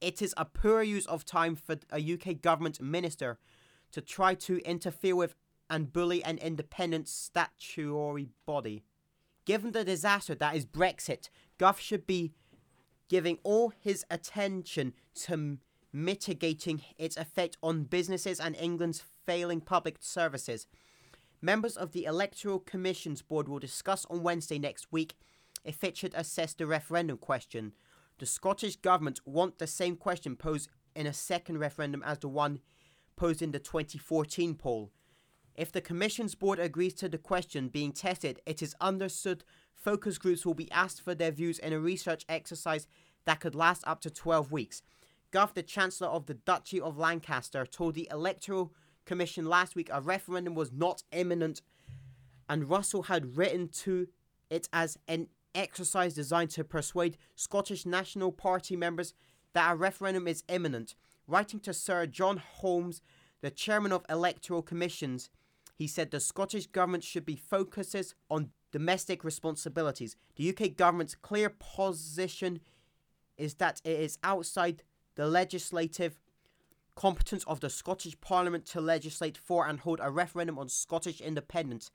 [0.00, 3.38] It is a poor use of time for a UK government minister
[3.92, 5.36] to try to interfere with
[5.70, 8.82] and bully an independent statutory body.
[9.44, 11.28] Given the disaster that is Brexit,
[11.58, 12.32] Gove should be
[13.08, 15.58] giving all his attention to
[15.92, 20.66] mitigating its effect on businesses and England's failing public services.
[21.40, 25.14] Members of the Electoral Commission's board will discuss on Wednesday next week
[25.64, 27.72] if it should assess the referendum question.
[28.18, 32.60] The Scottish Government want the same question posed in a second referendum as the one
[33.16, 34.92] posed in the 2014 poll.
[35.54, 39.44] If the Commission's board agrees to the question being tested, it is understood
[39.74, 42.86] focus groups will be asked for their views in a research exercise
[43.24, 44.82] that could last up to 12 weeks.
[45.30, 48.72] Gove, the Chancellor of the Duchy of Lancaster, told the Electoral
[49.04, 51.62] Commission last week a referendum was not imminent,
[52.48, 54.08] and Russell had written to
[54.50, 59.14] it as an exercise designed to persuade Scottish National Party members
[59.52, 60.94] that a referendum is imminent.
[61.26, 63.00] Writing to Sir John Holmes,
[63.40, 65.30] the chairman of electoral commissions,
[65.74, 70.16] he said the Scottish government should be focuses on domestic responsibilities.
[70.36, 72.60] The UK government's clear position
[73.36, 74.82] is that it is outside
[75.14, 76.18] the legislative
[76.94, 81.90] competence of the Scottish Parliament to legislate for and hold a referendum on Scottish independence,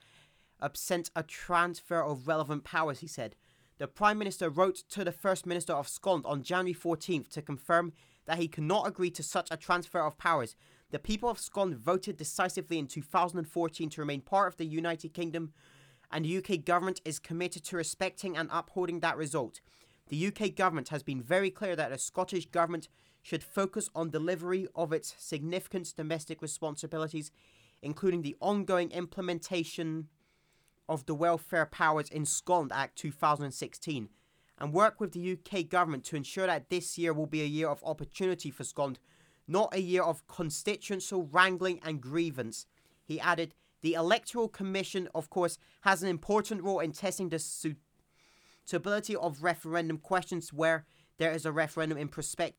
[0.61, 3.36] absent a transfer of relevant powers, he said.
[3.78, 7.93] The Prime Minister wrote to the First Minister of Scotland on January 14th to confirm
[8.28, 10.55] that he cannot agree to such a transfer of powers.
[10.91, 15.53] The people of Scotland voted decisively in 2014 to remain part of the United Kingdom,
[16.11, 19.61] and the UK government is committed to respecting and upholding that result.
[20.09, 22.88] The UK government has been very clear that the Scottish government
[23.21, 27.32] should focus on delivery of its significant domestic responsibilities,
[27.82, 30.07] including the ongoing implementation
[30.88, 34.09] of the Welfare Powers in Scotland Act 2016,
[34.60, 37.70] and work with the UK government to ensure that this year will be a year
[37.70, 38.99] of opportunity for Scotland,
[39.47, 42.66] not a year of constitutional wrangling and grievance.
[43.03, 49.16] He added, the Electoral Commission, of course, has an important role in testing the suitability
[49.16, 50.86] of referendum questions where
[51.18, 52.58] there is a referendum in prospect.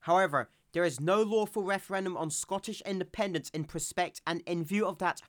[0.00, 4.98] However, there is no lawful referendum on Scottish independence in prospect, and in view of
[4.98, 5.22] that,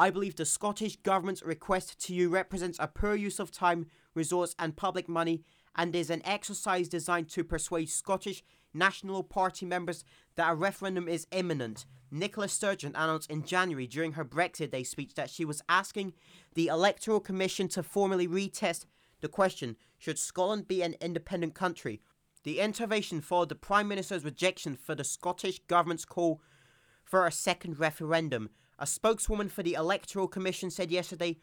[0.00, 3.84] I believe the Scottish Government's request to you represents a poor use of time,
[4.14, 5.42] resource, and public money,
[5.76, 8.42] and is an exercise designed to persuade Scottish
[8.72, 10.02] National Party members
[10.36, 11.84] that a referendum is imminent.
[12.10, 16.14] Nicola Sturgeon announced in January during her Brexit Day speech that she was asking
[16.54, 18.86] the Electoral Commission to formally retest
[19.20, 22.00] the question should Scotland be an independent country?
[22.44, 26.40] The intervention followed the Prime Minister's rejection for the Scottish Government's call
[27.04, 28.48] for a second referendum.
[28.82, 31.36] A spokeswoman for the Electoral Commission said yesterday,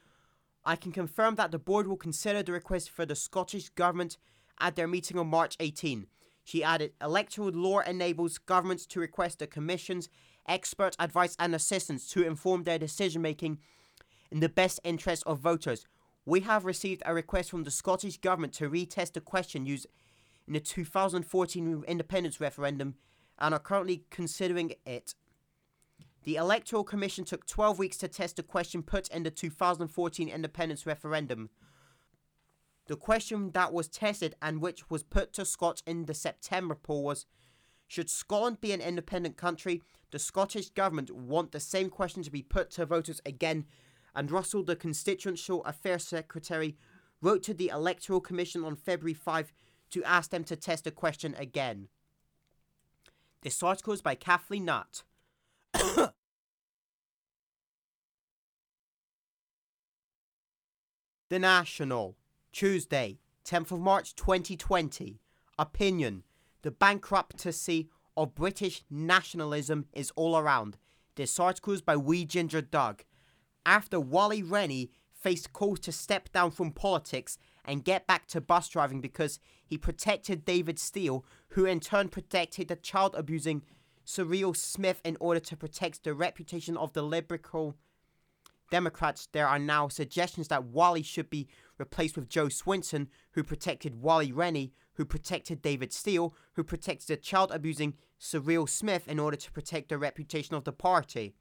[0.65, 4.17] I can confirm that the board will consider the request for the Scottish Government
[4.59, 6.07] at their meeting on March 18.
[6.43, 10.09] She added, electoral law enables governments to request the Commission's
[10.47, 13.59] expert advice and assistance to inform their decision making
[14.31, 15.85] in the best interest of voters.
[16.25, 19.85] We have received a request from the Scottish Government to retest the question used
[20.47, 22.95] in the 2014 independence referendum
[23.37, 25.13] and are currently considering it.
[26.27, 30.85] The Electoral Commission took 12 weeks to test the question put in the 2014 independence
[30.85, 31.49] referendum.
[32.87, 37.05] The question that was tested and which was put to Scots in the September poll
[37.05, 37.27] was
[37.87, 39.81] Should Scotland be an independent country?
[40.11, 43.63] The Scottish Government want the same question to be put to voters again
[44.13, 46.75] and Russell, the Constitutional Affairs Secretary,
[47.21, 49.53] wrote to the Electoral Commission on February 5
[49.91, 51.87] to ask them to test the question again.
[53.43, 55.03] This article is by Kathleen Nutt.
[61.29, 62.15] The National,
[62.53, 65.19] Tuesday, 10th of March 2020.
[65.59, 66.23] Opinion
[66.61, 70.77] The bankruptcy of British nationalism is all around.
[71.15, 73.03] This article is by Wee Ginger Doug
[73.65, 78.69] after Willie Rennie faced calls to step down from politics and get back to bus
[78.69, 83.63] driving because he protected David Steel, who in turn protected the child abusing
[84.07, 87.75] Cyril Smith in order to protect the reputation of the liberal
[88.71, 89.27] Democrats.
[89.33, 94.31] There are now suggestions that Willie should be replaced with Jo Swinson, who protected Willie
[94.31, 99.51] Rennie, who protected David Steel, who protected the child abusing Cyril Smith in order to
[99.51, 101.33] protect the reputation of the party.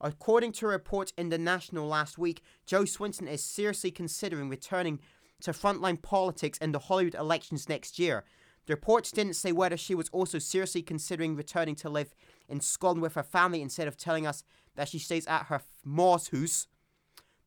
[0.00, 4.98] According to reports in the National last week, Jo Swinson is seriously considering returning
[5.42, 8.24] to frontline politics in the Holyrood elections next year.
[8.66, 12.14] The reports didn't say whether she was also seriously considering returning to live
[12.48, 16.28] in Scotland with her family instead of telling us that she stays at her Ma's
[16.28, 16.66] house.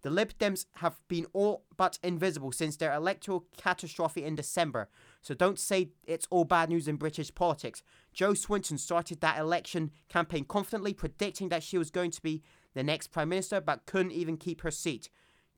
[0.04, 4.90] The Lib Dems have been all but invisible since their electoral catastrophe in December,
[5.22, 7.82] so don't say it's all bad news in British politics.
[8.14, 12.44] Jo Swinson started that election campaign confidently, predicting that she was going to be
[12.76, 15.10] the next Prime Minister, but couldn't even keep her seat.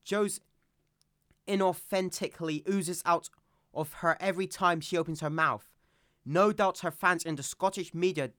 [0.04, 0.40] Jo's
[1.46, 3.28] inauthentically oozes out
[3.74, 5.68] of her every time she opens her mouth.
[6.24, 8.30] No doubt her fans in the Scottish media,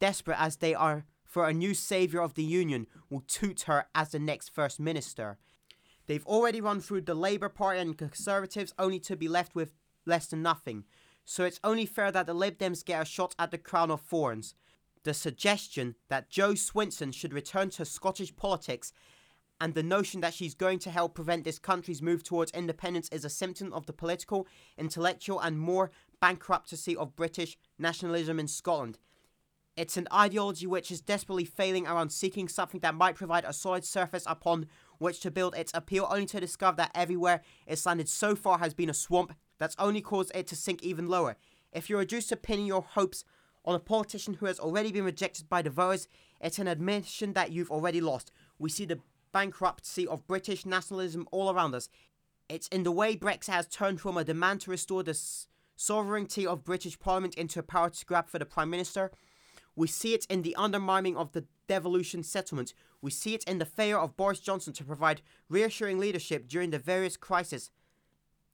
[0.00, 4.10] desperate as they are for a new saviour of the Union, will toot her as
[4.10, 5.38] the next First Minister.
[6.06, 9.72] They've already run through the Labour Party and Conservatives only to be left with
[10.04, 10.84] less than nothing,
[11.24, 14.00] so it's only fair that the Lib Dems get a shot at the crown of
[14.00, 14.54] thorns.
[15.02, 18.92] The suggestion that Jo Swinson should return to Scottish politics
[19.60, 23.24] and the notion that she's going to help prevent this country's move towards independence is
[23.24, 24.46] a symptom of the political,
[24.76, 28.98] intellectual, and more bankruptcy of British nationalism in Scotland.
[29.76, 33.84] It's an ideology which is desperately failing around seeking something that might provide a solid
[33.84, 34.66] surface upon
[34.98, 38.72] which to build its appeal, only to discover that everywhere it's landed so far has
[38.72, 41.36] been a swamp that's only caused it to sink even lower.
[41.72, 43.24] If you're reduced to pinning your hopes
[43.66, 46.08] on a politician who has already been rejected by the voters,
[46.40, 48.30] it's an admission that you've already lost.
[48.58, 49.00] We see the
[49.36, 51.90] bankruptcy of British nationalism all around us.
[52.48, 55.18] It's in the way Brexit has turned from a demand to restore the
[55.76, 59.10] sovereignty of British Parliament into a power grab for the Prime Minister.
[59.74, 62.72] We see it in the undermining of the devolution settlement.
[63.02, 66.78] We see it in the failure of Boris Johnson to provide reassuring leadership during the
[66.78, 67.70] various crises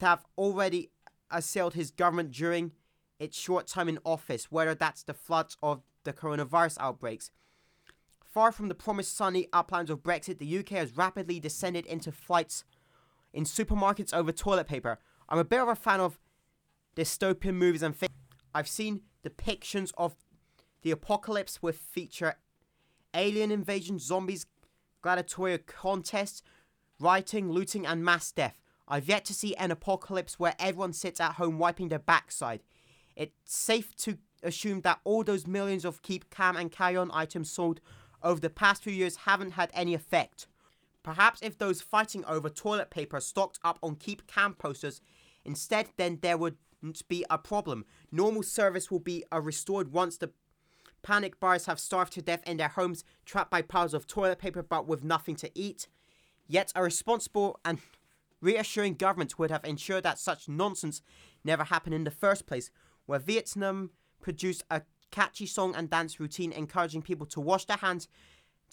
[0.01, 0.91] that have already
[1.31, 2.73] assailed his government during
[3.21, 7.31] its short time in office, whether that's the floods or the coronavirus outbreaks.
[8.33, 12.65] Far from the promised sunny uplands of Brexit, the UK has rapidly descended into fights
[13.35, 14.99] in supermarkets over toilet paper.
[15.29, 16.19] I'm a bit of a fan of
[16.97, 18.13] dystopian movies and things.
[18.55, 20.17] I've seen depictions of
[20.81, 22.37] the apocalypse with feature
[23.13, 24.47] alien invasion, zombies,
[25.03, 26.43] gladiatorial contests,
[26.99, 28.59] rioting, looting, and mass death.
[28.89, 32.63] I've yet to see an apocalypse where everyone sits at home wiping their backside.
[33.15, 37.51] It's safe to assume that all those millions of keep calm and carry on items
[37.51, 37.83] sold
[38.23, 40.47] over the past few years haven't had any effect.
[41.03, 45.01] Perhaps if those fighting over toilet paper stocked up on keep calm posters
[45.44, 47.85] instead, then there wouldn't be a problem.
[48.11, 50.31] Normal service will be uh, restored once the
[51.03, 54.62] panic buyers have starved to death in their homes, trapped by piles of toilet paper
[54.62, 55.89] but with nothing to eat.
[56.47, 57.81] Yet a responsible and
[58.40, 61.03] reassuring government would have ensured that such nonsense
[61.44, 62.70] never happened in the first place.
[63.07, 63.90] Where Vietnam
[64.20, 64.82] produced a
[65.12, 68.09] catchy song and dance routine encouraging people to wash their hands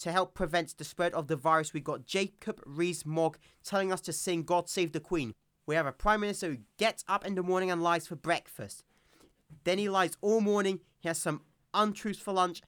[0.00, 4.12] to help prevent the spread of the virus, we got Jacob Rees-Mogg telling us to
[4.12, 5.34] sing God Save the Queen.
[5.66, 8.82] We have a Prime Minister who gets up in the morning and lies for breakfast.
[9.64, 11.42] Then he lies all morning, he has some
[11.74, 12.62] untruths for lunch,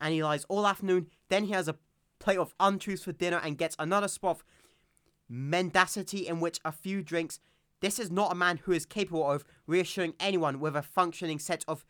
[0.00, 1.08] and he lies all afternoon.
[1.28, 1.76] Then he has a
[2.18, 4.44] plate of untruths for dinner and gets another spot of
[5.28, 7.40] mendacity in which a few drinks.
[7.80, 11.64] This is not a man who is capable of reassuring anyone with a functioning set
[11.68, 11.84] of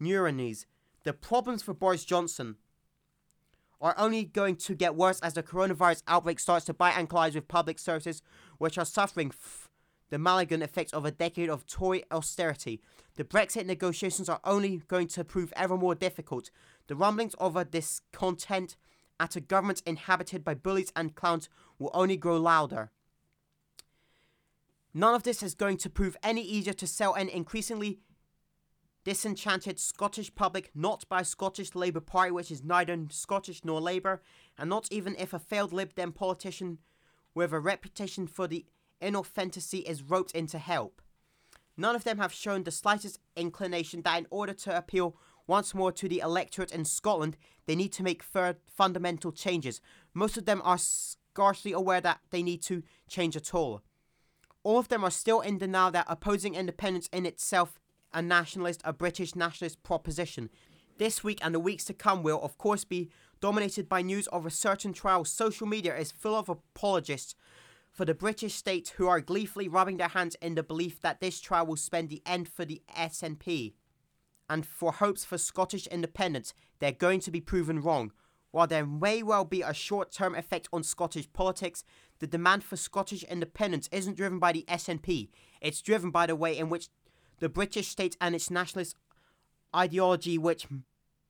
[0.00, 0.66] neurons.
[1.04, 2.56] The problems for Boris Johnson
[3.80, 7.34] are only going to get worse as the coronavirus outbreak starts to bite and collide
[7.34, 8.22] with public services,
[8.58, 9.68] which are suffering f-
[10.08, 12.80] the malignant effects of a decade of Tory austerity.
[13.16, 16.50] The Brexit negotiations are only going to prove ever more difficult.
[16.86, 18.76] The rumblings of a discontent
[19.18, 21.48] at a government inhabited by bullies and clowns
[21.78, 22.90] will only grow louder.
[24.94, 27.98] None of this is going to prove any easier to sell an increasingly
[29.06, 34.20] disenchanted Scottish public, not by Scottish Labour Party, which is neither Scottish nor Labour,
[34.58, 36.78] and not even if a failed Lib Dem politician
[37.32, 38.66] with a reputation for the
[39.00, 41.00] inauthenticity is roped in to help.
[41.76, 45.16] None of them have shown the slightest inclination that in order to appeal
[45.46, 49.80] once more to the electorate in Scotland, they need to make fur- fundamental changes.
[50.14, 53.82] Most of them are scarcely aware that they need to change at all.
[54.64, 57.78] All of them are still in denial that opposing independence in itself
[58.16, 60.48] a nationalist, a British nationalist proposition.
[60.96, 63.10] This week and the weeks to come will, of course, be
[63.40, 65.26] dominated by news of a certain trial.
[65.26, 67.34] Social media is full of apologists
[67.92, 71.40] for the British state who are gleefully rubbing their hands in the belief that this
[71.40, 73.74] trial will spend the end for the SNP.
[74.48, 78.12] And for hopes for Scottish independence, they're going to be proven wrong.
[78.50, 81.84] While there may well be a short term effect on Scottish politics,
[82.20, 85.28] the demand for Scottish independence isn't driven by the SNP.
[85.60, 86.88] It's driven by the way in which
[87.38, 88.96] the British state and its nationalist
[89.74, 90.66] ideology, which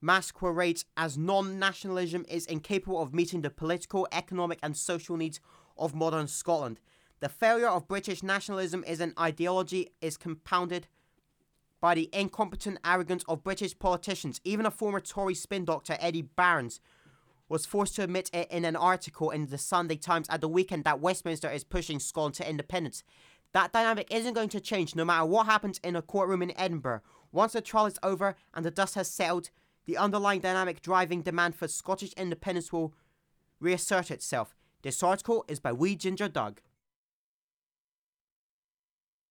[0.00, 5.40] masquerades as non nationalism, is incapable of meeting the political, economic, and social needs
[5.76, 6.80] of modern Scotland.
[7.20, 10.86] The failure of British nationalism is an ideology is compounded
[11.80, 14.40] by the incompetent arrogance of British politicians.
[14.44, 16.80] Even a former Tory spin doctor, Eddie Barnes,
[17.48, 20.84] was forced to admit it in an article in the Sunday Times at the weekend
[20.84, 23.04] that Westminster is pushing Scotland to independence.
[23.56, 27.00] That dynamic isn't going to change no matter what happens in a courtroom in Edinburgh.
[27.32, 29.48] Once the trial is over and the dust has settled,
[29.86, 32.92] the underlying dynamic driving demand for Scottish independence will
[33.58, 34.54] reassert itself.
[34.82, 36.60] This article is by Wee Ginger Doug.